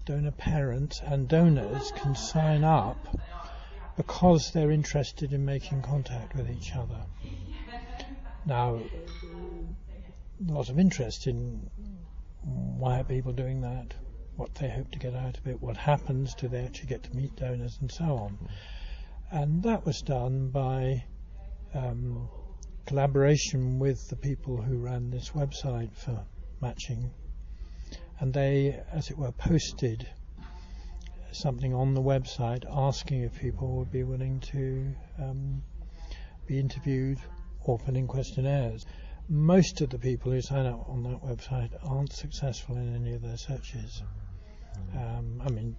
donor 0.05 0.31
parents 0.31 1.01
and 1.05 1.27
donors 1.27 1.91
can 1.95 2.15
sign 2.15 2.63
up 2.63 2.97
because 3.95 4.51
they're 4.51 4.71
interested 4.71 5.33
in 5.33 5.45
making 5.45 5.81
contact 5.83 6.35
with 6.35 6.49
each 6.49 6.75
other. 6.75 7.05
Now, 8.49 8.81
a 10.47 10.51
lot 10.51 10.69
of 10.69 10.79
interest 10.79 11.27
in 11.27 11.69
why 12.41 12.99
are 12.99 13.03
people 13.03 13.31
doing 13.31 13.61
that, 13.61 13.93
what 14.37 14.55
they 14.55 14.67
hope 14.67 14.89
to 14.93 14.97
get 14.97 15.13
out 15.13 15.37
of 15.37 15.45
it, 15.45 15.61
what 15.61 15.77
happens, 15.77 16.33
do 16.33 16.47
they 16.47 16.65
actually 16.65 16.87
get 16.87 17.03
to 17.03 17.15
meet 17.15 17.35
donors, 17.35 17.77
and 17.79 17.91
so 17.91 18.05
on. 18.05 18.49
And 19.29 19.61
that 19.61 19.85
was 19.85 20.01
done 20.01 20.49
by 20.49 21.03
um, 21.75 22.27
collaboration 22.87 23.77
with 23.77 24.09
the 24.09 24.15
people 24.15 24.59
who 24.59 24.77
ran 24.77 25.11
this 25.11 25.29
website 25.29 25.95
for 25.95 26.25
matching 26.59 27.11
and 28.19 28.33
they, 28.33 28.81
as 28.91 29.11
it 29.11 29.17
were, 29.19 29.31
posted 29.31 30.09
something 31.31 31.75
on 31.75 31.93
the 31.93 32.01
website 32.01 32.65
asking 32.67 33.21
if 33.21 33.39
people 33.39 33.75
would 33.77 33.91
be 33.91 34.03
willing 34.03 34.39
to 34.39 34.95
um, 35.19 35.61
be 36.47 36.59
interviewed 36.59 37.19
or 37.63 37.79
fill 37.79 37.95
in 37.95 38.07
questionnaires. 38.07 38.85
Most 39.27 39.81
of 39.81 39.89
the 39.89 39.99
people 39.99 40.31
who 40.31 40.41
sign 40.41 40.65
up 40.65 40.89
on 40.89 41.03
that 41.03 41.23
website 41.23 41.71
aren't 41.83 42.13
successful 42.13 42.77
in 42.77 42.95
any 42.95 43.13
of 43.13 43.21
their 43.21 43.37
searches. 43.37 44.01
Um, 44.95 45.41
I 45.45 45.49
mean, 45.49 45.75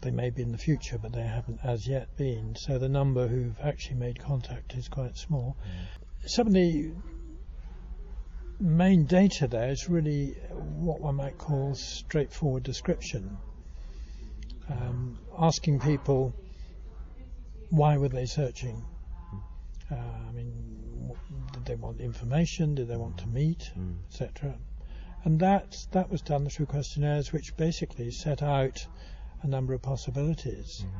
they 0.00 0.10
may 0.10 0.30
be 0.30 0.42
in 0.42 0.52
the 0.52 0.58
future, 0.58 0.98
but 0.98 1.12
they 1.12 1.22
haven't 1.22 1.60
as 1.62 1.86
yet 1.86 2.16
been. 2.16 2.56
So 2.56 2.78
the 2.78 2.88
number 2.88 3.26
who've 3.26 3.58
actually 3.60 3.96
made 3.96 4.18
contact 4.18 4.74
is 4.74 4.88
quite 4.88 5.18
small. 5.18 5.56
Some 6.26 6.46
of 6.46 6.52
the 6.52 6.92
main 8.58 9.04
data 9.04 9.46
there 9.46 9.70
is 9.70 9.88
really 9.88 10.36
what 10.58 11.00
one 11.00 11.16
might 11.16 11.38
call 11.38 11.74
straightforward 11.74 12.62
description. 12.62 13.36
Um, 14.70 15.18
asking 15.38 15.80
people 15.80 16.34
why 17.70 17.96
were 17.96 18.08
they 18.08 18.26
searching? 18.26 18.84
Uh, 19.90 19.94
I 19.94 20.32
mean, 20.32 20.69
they 21.70 21.76
want 21.76 22.00
information? 22.00 22.74
Did 22.74 22.88
they 22.88 22.96
want 22.96 23.18
to 23.18 23.28
meet, 23.28 23.70
mm. 23.78 23.94
etc. 24.08 24.58
And 25.22 25.38
that 25.38 25.86
that 25.92 26.10
was 26.10 26.20
done 26.20 26.48
through 26.48 26.66
questionnaires, 26.66 27.32
which 27.32 27.56
basically 27.56 28.10
set 28.10 28.42
out 28.42 28.86
a 29.42 29.46
number 29.46 29.72
of 29.72 29.80
possibilities. 29.80 30.84
Mm. 30.84 30.90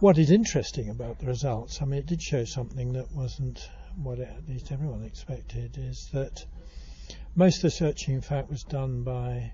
What 0.00 0.18
is 0.18 0.30
interesting 0.30 0.90
about 0.90 1.20
the 1.20 1.26
results, 1.26 1.80
I 1.80 1.84
mean, 1.84 2.00
it 2.00 2.06
did 2.06 2.20
show 2.20 2.44
something 2.44 2.94
that 2.94 3.12
wasn't 3.12 3.70
what 4.02 4.18
at 4.18 4.48
least 4.48 4.72
everyone 4.72 5.04
expected, 5.04 5.78
is 5.78 6.08
that 6.12 6.44
most 7.34 7.58
of 7.58 7.62
the 7.62 7.70
searching, 7.70 8.14
in 8.14 8.20
fact, 8.20 8.50
was 8.50 8.64
done 8.64 9.04
by 9.04 9.52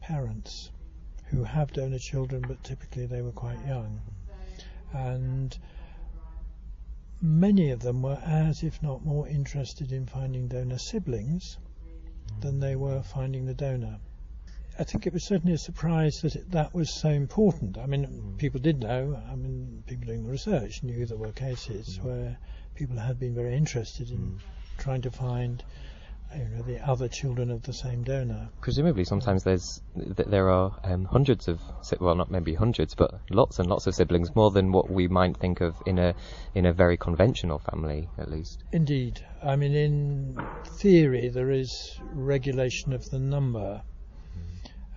parents 0.00 0.70
who 1.26 1.44
have 1.44 1.72
donor 1.72 1.98
children, 1.98 2.42
but 2.46 2.62
typically 2.64 3.06
they 3.06 3.22
were 3.22 3.32
quite 3.32 3.64
young. 3.66 4.00
And 4.92 5.56
many 7.22 7.70
of 7.70 7.80
them 7.80 8.02
were 8.02 8.20
as, 8.24 8.62
if 8.62 8.82
not 8.82 9.04
more, 9.04 9.28
interested 9.28 9.92
in 9.92 10.06
finding 10.06 10.48
donor 10.48 10.78
siblings 10.78 11.58
than 12.40 12.60
they 12.60 12.76
were 12.76 13.02
finding 13.02 13.44
the 13.46 13.54
donor. 13.54 13.98
I 14.78 14.84
think 14.84 15.06
it 15.06 15.12
was 15.12 15.24
certainly 15.24 15.52
a 15.52 15.58
surprise 15.58 16.22
that 16.22 16.36
it, 16.36 16.50
that 16.52 16.72
was 16.72 16.88
so 16.88 17.10
important. 17.10 17.76
I 17.76 17.86
mean, 17.86 18.06
mm. 18.06 18.38
people 18.38 18.60
did 18.60 18.80
know. 18.80 19.20
I 19.30 19.34
mean, 19.34 19.82
people 19.86 20.06
doing 20.06 20.24
the 20.24 20.30
research 20.30 20.82
knew 20.82 21.04
there 21.04 21.18
were 21.18 21.32
cases 21.32 21.98
mm. 21.98 22.04
where 22.04 22.38
people 22.74 22.96
had 22.96 23.18
been 23.18 23.34
very 23.34 23.54
interested 23.54 24.10
in 24.10 24.18
mm. 24.18 24.38
trying 24.78 25.02
to 25.02 25.10
find 25.10 25.62
you 26.36 26.44
know, 26.44 26.62
the 26.62 26.78
other 26.88 27.08
children 27.08 27.50
of 27.50 27.62
the 27.62 27.72
same 27.72 28.02
donor. 28.02 28.48
Presumably, 28.60 29.04
sometimes 29.04 29.42
there's 29.42 29.80
th- 29.94 30.28
there 30.28 30.50
are 30.50 30.78
um, 30.84 31.04
hundreds 31.04 31.48
of 31.48 31.60
well, 32.00 32.14
not 32.14 32.30
maybe 32.30 32.54
hundreds, 32.54 32.94
but 32.94 33.20
lots 33.30 33.58
and 33.58 33.68
lots 33.68 33.86
of 33.86 33.94
siblings, 33.94 34.34
more 34.34 34.50
than 34.50 34.72
what 34.72 34.90
we 34.90 35.08
might 35.08 35.36
think 35.36 35.60
of 35.60 35.74
in 35.86 35.98
a 35.98 36.14
in 36.54 36.66
a 36.66 36.72
very 36.72 36.96
conventional 36.96 37.58
family, 37.58 38.08
at 38.18 38.30
least. 38.30 38.62
Indeed. 38.72 39.24
I 39.42 39.56
mean, 39.56 39.74
in 39.74 40.46
theory, 40.64 41.28
there 41.28 41.50
is 41.50 41.98
regulation 42.12 42.92
of 42.92 43.08
the 43.10 43.18
number. 43.18 43.82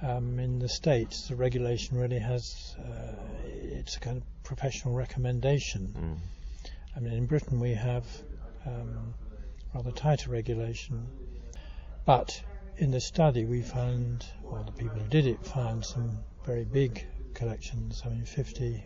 Um, 0.02 0.38
in 0.38 0.60
the 0.60 0.68
States, 0.68 1.30
the 1.30 1.36
regulation 1.38 1.98
really 1.98 2.20
has, 2.20 2.76
uh, 2.78 3.14
it's 3.46 3.96
a 3.96 4.02
kind 4.02 4.18
of 4.18 4.24
professional 4.44 4.94
recommendation. 4.94 5.96
Mm. 5.98 6.70
I 6.98 7.00
mean, 7.00 7.14
in 7.14 7.26
Britain 7.26 7.62
we 7.62 7.74
have 7.74 8.06
um, 8.66 9.14
rather 9.74 9.92
tighter 9.92 10.30
regulation, 10.32 11.08
but 12.06 12.42
in 12.78 12.92
the 12.92 13.00
study 13.02 13.46
we 13.46 13.62
found, 13.62 14.26
well, 14.44 14.64
the 14.64 14.72
people 14.72 15.00
who 15.00 15.08
did 15.10 15.28
it 15.28 15.46
found 15.46 15.86
some 15.86 16.20
very 16.46 16.66
big 16.66 17.06
collections, 17.34 18.02
I 18.06 18.10
mean, 18.10 18.26
50 18.26 18.84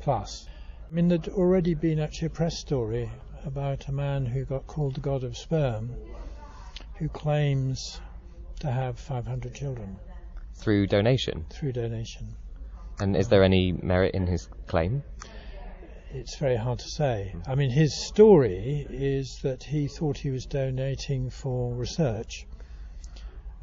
plus. 0.00 0.46
I 0.90 0.94
mean, 0.94 1.08
there'd 1.08 1.28
already 1.28 1.74
been 1.74 2.00
actually 2.00 2.26
a 2.26 2.30
press 2.30 2.58
story 2.58 3.10
about 3.44 3.88
a 3.88 3.92
man 3.92 4.26
who 4.26 4.44
got 4.44 4.66
called 4.66 4.94
the 4.96 5.00
god 5.00 5.24
of 5.24 5.36
sperm, 5.36 5.90
who 6.96 7.08
claims 7.08 8.00
to 8.60 8.70
have 8.70 8.98
500 8.98 9.54
children 9.54 9.96
Through 10.54 10.88
donation. 10.88 11.46
through 11.50 11.72
donation. 11.72 12.34
And 12.98 13.16
is 13.16 13.28
there 13.28 13.42
any 13.44 13.72
merit 13.72 14.14
in 14.14 14.26
his 14.26 14.48
claim? 14.66 15.02
It's 16.12 16.36
very 16.38 16.56
hard 16.56 16.80
to 16.80 16.88
say. 16.88 17.36
I 17.46 17.54
mean, 17.54 17.70
his 17.70 17.94
story 17.94 18.84
is 18.90 19.38
that 19.42 19.62
he 19.62 19.86
thought 19.86 20.18
he 20.18 20.30
was 20.30 20.44
donating 20.44 21.30
for 21.30 21.72
research, 21.72 22.48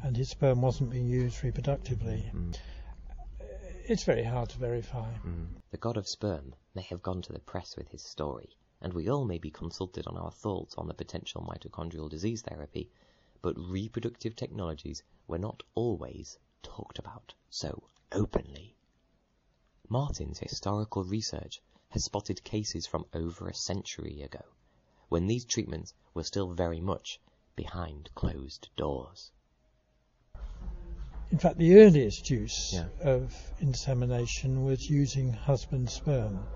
and 0.02 0.16
his 0.16 0.30
sperm 0.30 0.62
wasn't 0.62 0.88
being 0.88 1.06
used 1.06 1.42
reproductively. 1.42 2.32
Mm. 2.32 2.56
It's 3.84 4.04
very 4.04 4.24
hard 4.24 4.48
to 4.50 4.58
verify. 4.58 5.12
The 5.70 5.76
god 5.76 5.98
of 5.98 6.08
sperm 6.08 6.54
may 6.74 6.80
have 6.82 7.02
gone 7.02 7.20
to 7.20 7.34
the 7.34 7.38
press 7.38 7.76
with 7.76 7.88
his 7.88 8.02
story, 8.02 8.56
and 8.80 8.94
we 8.94 9.10
all 9.10 9.26
may 9.26 9.38
be 9.38 9.50
consulted 9.50 10.06
on 10.06 10.16
our 10.16 10.30
thoughts 10.30 10.74
on 10.78 10.88
the 10.88 10.94
potential 10.94 11.42
mitochondrial 11.46 12.08
disease 12.08 12.40
therapy, 12.40 12.90
but 13.42 13.58
reproductive 13.58 14.34
technologies 14.34 15.02
were 15.26 15.38
not 15.38 15.62
always 15.74 16.38
talked 16.62 16.98
about 16.98 17.34
so 17.50 17.82
openly. 18.10 18.74
Martin's 19.90 20.38
historical 20.38 21.04
research 21.04 21.60
has 21.90 22.04
spotted 22.04 22.44
cases 22.44 22.86
from 22.86 23.04
over 23.14 23.48
a 23.48 23.54
century 23.54 24.22
ago, 24.22 24.44
when 25.08 25.26
these 25.26 25.44
treatments 25.44 25.94
were 26.14 26.24
still 26.24 26.52
very 26.52 26.80
much 26.80 27.20
behind 27.56 28.10
closed 28.14 28.68
doors. 28.76 29.32
In 31.30 31.38
fact, 31.38 31.58
the 31.58 31.78
earliest 31.80 32.30
use 32.30 32.72
Yeah. 32.72 32.88
of 33.02 33.34
insemination 33.60 34.64
was 34.64 34.88
using 34.88 35.32
husband 35.32 35.90
sperm. 35.90 36.46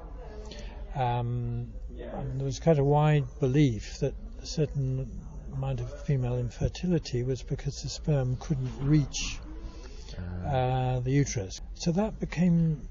Um, 0.94 1.72
and 1.98 2.38
there 2.38 2.44
was 2.44 2.58
quite 2.58 2.78
a 2.78 2.84
wide 2.84 3.24
belief 3.40 3.98
that 4.00 4.14
a 4.42 4.46
certain 4.46 5.10
amount 5.52 5.80
of 5.80 6.02
female 6.04 6.38
infertility 6.38 7.22
was 7.22 7.42
because 7.42 7.82
the 7.82 7.88
sperm 7.88 8.36
couldn't 8.36 8.72
reach 8.80 9.38
uh, 10.46 11.00
the 11.00 11.10
uterus. 11.10 11.60
So 11.74 11.92
that 11.92 12.18
became, 12.18 12.88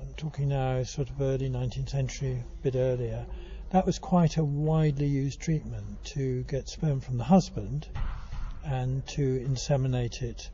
I'm 0.00 0.14
talking 0.16 0.48
now 0.48 0.82
sort 0.84 1.10
of 1.10 1.20
early 1.20 1.50
19th 1.50 1.90
century, 1.90 2.42
a 2.42 2.62
bit 2.62 2.74
earlier, 2.74 3.26
that 3.70 3.84
was 3.84 3.98
quite 3.98 4.38
a 4.38 4.44
widely 4.44 5.06
used 5.06 5.40
treatment 5.40 6.04
to 6.04 6.42
get 6.44 6.68
sperm 6.68 7.00
from 7.00 7.18
the 7.18 7.24
husband 7.24 7.88
and 8.64 9.06
to 9.08 9.44
inseminate 9.46 10.22
it 10.22 10.48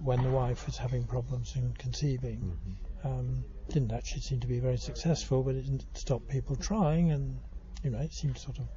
when 0.00 0.22
the 0.22 0.30
wife 0.30 0.66
was 0.66 0.76
having 0.76 1.04
problems 1.04 1.56
in 1.56 1.72
conceiving. 1.72 2.56
Um, 3.02 3.44
didn't 3.68 3.92
actually 3.92 4.20
seem 4.20 4.40
to 4.40 4.46
be 4.46 4.60
very 4.60 4.78
successful, 4.78 5.42
but 5.42 5.56
it 5.56 5.62
didn't 5.62 5.84
stop 5.94 6.28
people 6.28 6.54
trying, 6.54 7.10
and 7.10 7.38
you 7.82 7.90
know 7.90 7.98
it 7.98 8.12
seemed 8.12 8.38
sort 8.38 8.58
of 8.58 8.68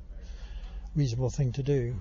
reasonable 0.95 1.29
thing 1.29 1.51
to 1.53 1.63
do. 1.63 1.95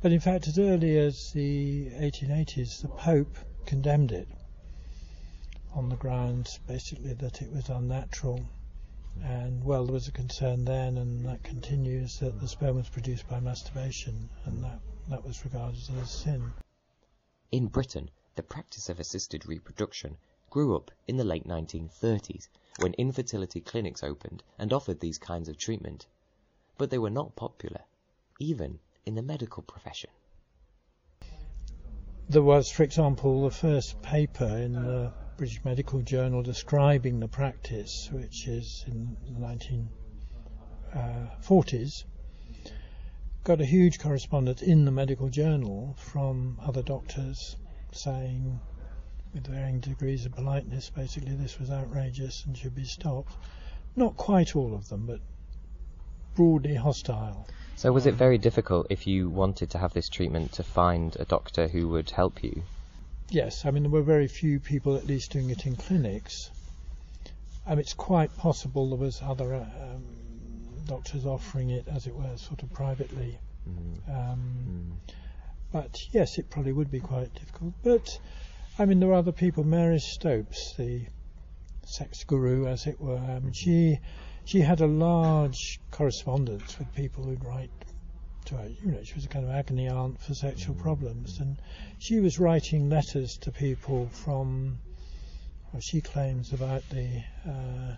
But 0.00 0.12
in 0.12 0.20
fact, 0.20 0.46
as 0.46 0.58
early 0.58 0.98
as 0.98 1.32
the 1.32 1.90
1880s, 1.90 2.82
the 2.82 2.88
Pope 2.88 3.36
condemned 3.66 4.12
it 4.12 4.28
on 5.74 5.88
the 5.88 5.96
grounds 5.96 6.58
basically 6.66 7.12
that 7.14 7.42
it 7.42 7.52
was 7.52 7.68
unnatural. 7.68 8.44
And 9.22 9.64
well, 9.64 9.84
there 9.84 9.92
was 9.92 10.08
a 10.08 10.12
concern 10.12 10.64
then, 10.64 10.96
and 10.98 11.24
that 11.26 11.42
continues, 11.42 12.18
that 12.20 12.40
the 12.40 12.48
sperm 12.48 12.76
was 12.76 12.88
produced 12.88 13.28
by 13.28 13.40
masturbation, 13.40 14.28
and 14.44 14.62
that, 14.64 14.80
that 15.08 15.24
was 15.24 15.44
regarded 15.44 15.78
as 15.78 15.88
a 15.90 16.06
sin. 16.06 16.52
In 17.52 17.66
Britain, 17.66 18.10
the 18.36 18.42
practice 18.42 18.88
of 18.88 19.00
assisted 19.00 19.46
reproduction 19.46 20.16
grew 20.48 20.76
up 20.76 20.90
in 21.06 21.16
the 21.16 21.24
late 21.24 21.46
1930s 21.46 22.48
when 22.78 22.94
infertility 22.94 23.60
clinics 23.60 24.02
opened 24.02 24.42
and 24.58 24.72
offered 24.72 25.00
these 25.00 25.18
kinds 25.18 25.48
of 25.48 25.58
treatment. 25.58 26.06
But 26.78 26.90
they 26.90 26.98
were 26.98 27.10
not 27.10 27.36
popular, 27.36 27.82
even 28.38 28.78
in 29.04 29.14
the 29.14 29.22
medical 29.22 29.62
profession. 29.62 30.10
There 32.28 32.42
was, 32.42 32.70
for 32.70 32.84
example, 32.84 33.42
the 33.42 33.50
first 33.50 34.00
paper 34.02 34.46
in 34.46 34.72
the 34.72 35.12
British 35.40 35.64
Medical 35.64 36.02
Journal 36.02 36.42
describing 36.42 37.18
the 37.18 37.26
practice, 37.26 38.10
which 38.12 38.46
is 38.46 38.84
in 38.86 39.16
the 39.24 39.40
1940s, 40.92 42.04
uh, 42.04 42.70
got 43.44 43.58
a 43.58 43.64
huge 43.64 43.98
correspondence 43.98 44.60
in 44.60 44.84
the 44.84 44.90
medical 44.90 45.30
journal 45.30 45.96
from 45.96 46.58
other 46.60 46.82
doctors 46.82 47.56
saying, 47.90 48.60
with 49.32 49.46
varying 49.46 49.80
degrees 49.80 50.26
of 50.26 50.32
politeness, 50.32 50.90
basically 50.90 51.34
this 51.34 51.58
was 51.58 51.70
outrageous 51.70 52.44
and 52.44 52.54
should 52.54 52.74
be 52.74 52.84
stopped. 52.84 53.32
Not 53.96 54.18
quite 54.18 54.54
all 54.54 54.74
of 54.74 54.90
them, 54.90 55.06
but 55.06 55.20
broadly 56.34 56.74
hostile. 56.74 57.48
So 57.76 57.92
was 57.92 58.04
it 58.04 58.12
um, 58.12 58.16
very 58.16 58.36
difficult 58.36 58.88
if 58.90 59.06
you 59.06 59.30
wanted 59.30 59.70
to 59.70 59.78
have 59.78 59.94
this 59.94 60.10
treatment 60.10 60.52
to 60.52 60.62
find 60.62 61.16
a 61.18 61.24
doctor 61.24 61.66
who 61.68 61.88
would 61.88 62.10
help 62.10 62.44
you? 62.44 62.62
Yes, 63.30 63.64
I 63.64 63.70
mean 63.70 63.84
there 63.84 63.92
were 63.92 64.02
very 64.02 64.26
few 64.26 64.58
people 64.58 64.96
at 64.96 65.06
least 65.06 65.30
doing 65.30 65.50
it 65.50 65.64
in 65.64 65.76
clinics. 65.76 66.50
Um, 67.64 67.78
it's 67.78 67.94
quite 67.94 68.36
possible 68.36 68.90
there 68.90 68.98
was 68.98 69.22
other 69.22 69.54
um, 69.54 70.04
doctors 70.86 71.24
offering 71.24 71.70
it, 71.70 71.86
as 71.86 72.08
it 72.08 72.14
were, 72.14 72.36
sort 72.36 72.62
of 72.64 72.72
privately. 72.72 73.38
Um, 74.08 75.00
But 75.72 75.96
yes, 76.10 76.38
it 76.38 76.50
probably 76.50 76.72
would 76.72 76.90
be 76.90 76.98
quite 76.98 77.32
difficult. 77.34 77.74
But 77.84 78.18
I 78.78 78.86
mean, 78.86 78.98
there 78.98 79.10
are 79.10 79.14
other 79.14 79.32
people. 79.32 79.62
Marie 79.62 80.00
Stopes, 80.00 80.74
the 80.76 81.06
sex 81.86 82.24
guru, 82.24 82.66
as 82.66 82.88
it 82.88 83.00
were. 83.00 83.20
Mean, 83.20 83.52
she 83.52 84.00
she 84.44 84.60
had 84.60 84.80
a 84.80 84.88
large 84.88 85.78
correspondence 85.92 86.76
with 86.78 86.92
people 86.96 87.22
who'd 87.22 87.44
write 87.44 87.70
to 88.50 88.56
her. 88.56 88.68
You 88.84 88.92
know, 88.92 89.02
she 89.02 89.14
was 89.14 89.24
a 89.24 89.28
kind 89.28 89.44
of 89.44 89.50
agony 89.50 89.88
aunt 89.88 90.20
for 90.20 90.34
sexual 90.34 90.74
problems, 90.74 91.38
and 91.40 91.56
she 91.98 92.20
was 92.20 92.38
writing 92.38 92.90
letters 92.90 93.38
to 93.38 93.50
people 93.50 94.08
from. 94.08 94.78
Well, 95.72 95.80
she 95.80 96.00
claims 96.00 96.52
about 96.52 96.82
the 96.90 97.22
uh, 97.48 97.94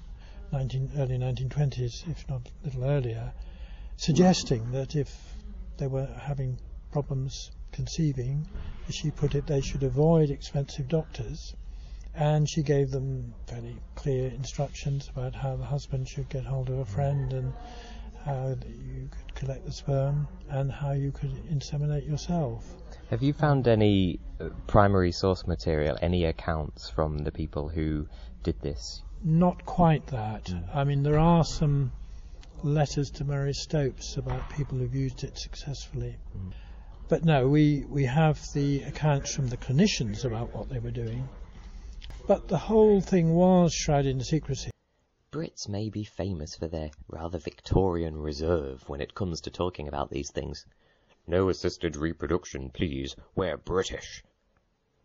19, 0.53 0.93
early 0.99 1.17
1920s, 1.17 2.07
if 2.07 2.29
not 2.29 2.43
a 2.47 2.67
little 2.67 2.85
earlier, 2.85 3.33
suggesting 3.97 4.73
that 4.73 4.95
if 4.95 5.35
they 5.79 5.87
were 5.87 6.07
having 6.21 6.59
problems 6.91 7.51
conceiving, 7.73 8.47
as 8.89 8.95
she 8.95 9.11
put 9.11 9.35
it, 9.35 9.47
they 9.47 9.63
should 9.63 9.83
avoid 9.83 10.29
expensive 10.29 10.89
doctors. 10.89 11.55
And 12.15 12.47
she 12.47 12.63
gave 12.63 12.91
them 12.91 13.33
very 13.49 13.79
clear 13.95 14.29
instructions 14.29 15.09
about 15.09 15.35
how 15.35 15.57
the 15.57 15.65
husband 15.65 16.07
should 16.07 16.29
get 16.29 16.45
hold 16.45 16.69
of 16.69 16.79
a 16.79 16.85
friend 16.85 17.33
and 17.33 17.55
how 18.25 18.57
you 18.67 19.09
could 19.11 19.35
collect 19.35 19.67
the 19.67 19.73
sperm 19.73 20.29
and 20.49 20.71
how 20.71 20.93
you 20.93 21.13
could 21.13 21.31
inseminate 21.51 22.09
yourself. 22.09 22.65
Have 23.11 23.23
you 23.23 23.33
found 23.33 23.69
any 23.69 24.21
uh, 24.41 24.49
primary 24.67 25.13
source 25.13 25.47
material, 25.47 25.99
any 26.01 26.25
accounts 26.25 26.89
from 26.89 27.19
the 27.19 27.33
people 27.33 27.69
who 27.69 28.09
did 28.43 28.61
this? 28.61 29.03
Not 29.23 29.65
quite 29.67 30.07
that. 30.09 30.53
I 30.75 30.85
mean, 30.85 31.03
there 31.03 31.19
are 31.19 31.45
some 31.45 31.93
letters 32.65 33.11
to 33.11 33.25
Marie 33.25 33.53
Stopes 33.53 34.17
about 34.17 34.49
people 34.51 34.79
who've 34.79 34.95
used 34.95 35.25
it 35.25 35.39
successfully. 35.39 36.17
But 37.09 37.25
no, 37.25 37.49
we, 37.49 37.85
we 37.89 38.05
have 38.07 38.41
the 38.55 38.83
accounts 38.83 39.35
from 39.35 39.49
the 39.49 39.57
clinicians 39.57 40.25
about 40.25 40.55
what 40.55 40.69
they 40.69 40.79
were 40.79 40.91
doing. 40.91 41.29
But 42.27 42.49
the 42.49 42.59
whole 42.59 43.01
thing 43.01 43.35
was 43.35 43.73
shrouded 43.75 44.17
in 44.17 44.25
secrecy. 44.25 44.72
Brits 45.33 45.67
may 45.67 45.89
be 45.89 46.05
famous 46.05 46.55
for 46.57 46.69
their 46.69 46.91
rather 47.09 47.39
Victorian 47.39 48.19
reserve 48.19 48.87
when 48.87 49.01
it 49.01 49.15
comes 49.15 49.41
to 49.41 49.51
talking 49.51 49.89
about 49.89 50.11
these 50.11 50.31
things. 50.31 50.67
No 51.27 51.49
assisted 51.49 51.97
reproduction, 51.97 52.69
please. 52.69 53.17
We're 53.35 53.57
British. 53.57 54.23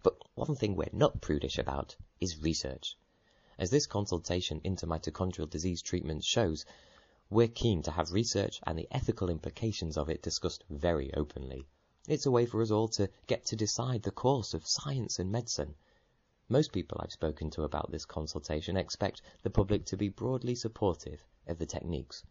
But 0.04 0.18
one 0.36 0.58
thing 0.58 0.76
we're 0.76 0.90
not 0.92 1.22
prudish 1.22 1.58
about 1.58 1.96
is 2.20 2.42
research. 2.42 2.98
As 3.58 3.70
this 3.70 3.88
consultation 3.88 4.60
into 4.66 4.86
mitochondrial 4.86 5.50
disease 5.50 5.82
treatment 5.82 6.26
shows, 6.26 6.66
we're 7.30 7.48
keen 7.48 7.82
to 7.84 7.92
have 7.92 8.12
research 8.12 8.60
and 8.68 8.78
the 8.78 8.90
ethical 8.92 9.30
implications 9.30 9.96
of 9.96 10.10
it 10.10 10.22
discussed 10.22 10.66
very 10.70 11.14
openly. 11.14 11.66
It's 12.06 12.26
a 12.26 12.32
way 12.32 12.46
for 12.46 12.62
us 12.62 12.70
all 12.70 12.90
to 12.90 13.10
get 13.28 13.46
to 13.46 13.56
decide 13.56 14.04
the 14.04 14.12
course 14.12 14.54
of 14.54 14.68
science 14.68 15.20
and 15.20 15.32
medicine. 15.32 15.76
Most 16.50 16.72
people 16.72 16.98
I've 17.02 17.12
spoken 17.12 17.50
to 17.52 17.64
about 17.64 17.92
this 17.92 18.06
consultation 18.06 18.78
expect 18.78 19.22
the 19.44 19.50
public 19.50 19.84
to 19.86 19.98
be 19.98 20.08
broadly 20.08 20.56
supportive 20.56 21.26
of 21.46 21.58
the 21.58 21.66
techniques. 21.66 22.24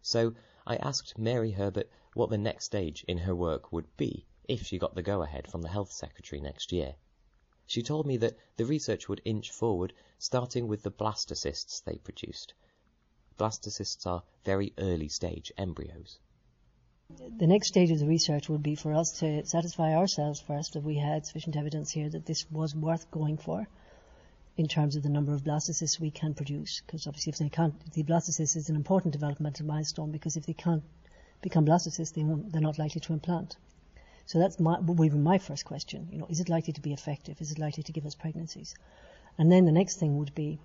So 0.00 0.34
I 0.66 0.76
asked 0.76 1.18
Mary 1.18 1.50
Herbert 1.50 1.90
what 2.14 2.30
the 2.30 2.38
next 2.38 2.64
stage 2.64 3.04
in 3.06 3.18
her 3.18 3.34
work 3.34 3.70
would 3.70 3.94
be 3.98 4.26
if 4.48 4.62
she 4.64 4.78
got 4.78 4.94
the 4.94 5.02
go-ahead 5.02 5.46
from 5.46 5.60
the 5.60 5.68
Health 5.68 5.92
Secretary 5.92 6.40
next 6.40 6.72
year. 6.72 6.94
She 7.66 7.82
told 7.82 8.06
me 8.06 8.16
that 8.16 8.38
the 8.56 8.64
research 8.64 9.06
would 9.06 9.20
inch 9.26 9.50
forward, 9.50 9.92
starting 10.18 10.66
with 10.66 10.82
the 10.82 10.90
blastocysts 10.90 11.82
they 11.82 11.98
produced. 11.98 12.54
Blastocysts 13.36 14.06
are 14.06 14.22
very 14.44 14.72
early 14.78 15.08
stage 15.08 15.52
embryos. 15.58 16.18
The 17.38 17.46
next 17.46 17.68
stage 17.68 17.90
of 17.90 17.98
the 18.00 18.06
research 18.06 18.50
would 18.50 18.62
be 18.62 18.74
for 18.74 18.92
us 18.92 19.20
to 19.20 19.42
satisfy 19.46 19.94
ourselves 19.94 20.40
first 20.40 20.74
that 20.74 20.82
we 20.82 20.98
had 20.98 21.24
sufficient 21.24 21.56
evidence 21.56 21.90
here 21.90 22.10
that 22.10 22.26
this 22.26 22.50
was 22.50 22.76
worth 22.76 23.10
going 23.10 23.38
for 23.38 23.66
in 24.58 24.68
terms 24.68 24.94
of 24.94 25.02
the 25.02 25.08
number 25.08 25.32
of 25.32 25.42
blastocysts 25.42 25.98
we 25.98 26.10
can 26.10 26.34
produce. 26.34 26.82
Because 26.82 27.06
obviously, 27.06 27.30
if 27.30 27.38
they 27.38 27.48
can't, 27.48 27.74
the 27.92 28.02
blastocyst 28.02 28.56
is 28.56 28.68
an 28.68 28.76
important 28.76 29.12
developmental 29.12 29.64
milestone 29.64 30.10
because 30.10 30.36
if 30.36 30.44
they 30.44 30.52
can't 30.52 30.82
become 31.40 31.64
blastocysts, 31.64 32.12
they 32.12 32.24
they're 32.50 32.60
not 32.60 32.78
likely 32.78 33.00
to 33.00 33.14
implant. 33.14 33.56
So 34.26 34.38
that's 34.38 34.60
my, 34.60 34.78
my 34.78 35.38
first 35.38 35.64
question. 35.64 36.08
You 36.12 36.18
know, 36.18 36.26
is 36.28 36.40
it 36.40 36.50
likely 36.50 36.74
to 36.74 36.82
be 36.82 36.92
effective? 36.92 37.40
Is 37.40 37.52
it 37.52 37.58
likely 37.58 37.84
to 37.84 37.92
give 37.92 38.04
us 38.04 38.14
pregnancies? 38.14 38.74
And 39.38 39.50
then 39.50 39.64
the 39.64 39.72
next 39.72 39.98
thing 39.98 40.18
would 40.18 40.34
be, 40.34 40.60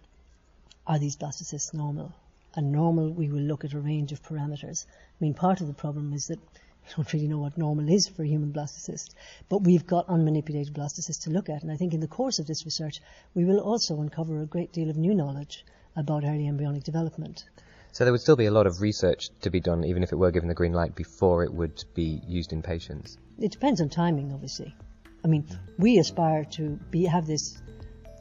are 0.86 1.00
these 1.00 1.16
blastocysts 1.16 1.74
normal? 1.74 2.14
And 2.56 2.72
normal, 2.72 3.12
we 3.12 3.30
will 3.30 3.42
look 3.42 3.66
at 3.66 3.74
a 3.74 3.80
range 3.80 4.12
of 4.12 4.22
parameters. 4.22 4.86
I 4.88 5.18
mean, 5.20 5.34
part 5.34 5.62
of 5.62 5.68
the 5.68 5.74
problem 5.74 6.14
is 6.14 6.28
that 6.28 6.40
we 6.40 6.94
don't 6.96 7.14
really 7.14 7.28
know 7.28 7.40
what 7.40 7.58
normal 7.58 7.90
is 7.90 8.08
for 8.08 8.24
a 8.24 8.28
human 8.28 8.52
blastocyst, 8.54 9.12
but 9.50 9.64
we've 9.64 9.88
got 9.88 10.08
unmanipulated 10.08 10.74
blastocysts 10.74 11.24
to 11.24 11.32
look 11.32 11.50
at. 11.50 11.64
And 11.64 11.72
I 11.72 11.78
think 11.78 11.94
in 11.94 12.00
the 12.00 12.08
course 12.08 12.40
of 12.40 12.48
this 12.48 12.66
research, 12.66 13.02
we 13.34 13.46
will 13.46 13.60
also 13.60 14.00
uncover 14.02 14.42
a 14.42 14.46
great 14.46 14.72
deal 14.72 14.90
of 14.90 14.98
new 14.98 15.16
knowledge 15.16 15.66
about 15.96 16.24
early 16.24 16.48
embryonic 16.48 16.84
development. 16.84 17.46
So 17.92 18.04
there 18.04 18.12
would 18.12 18.22
still 18.22 18.36
be 18.36 18.48
a 18.48 18.52
lot 18.52 18.68
of 18.68 18.82
research 18.82 19.30
to 19.42 19.52
be 19.52 19.60
done, 19.60 19.84
even 19.86 20.04
if 20.04 20.12
it 20.12 20.16
were 20.16 20.32
given 20.32 20.50
the 20.50 20.56
green 20.56 20.74
light 20.74 20.96
before 20.96 21.44
it 21.44 21.54
would 21.54 21.84
be 21.94 22.22
used 22.28 22.52
in 22.52 22.62
patients. 22.62 23.18
It 23.40 23.52
depends 23.52 23.82
on 23.82 23.90
timing, 23.90 24.34
obviously. 24.34 24.76
I 25.24 25.28
mean, 25.28 25.48
we 25.78 26.00
aspire 26.00 26.44
to 26.52 26.80
be 26.92 27.06
have 27.06 27.28
this, 27.28 27.62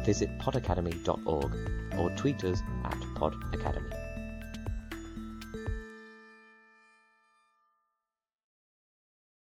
visit 0.03 0.35
podacademy.org 0.39 1.95
or 1.95 2.09
tweet 2.15 2.43
us 2.43 2.59
at 2.85 2.99
podacademy. 3.13 4.08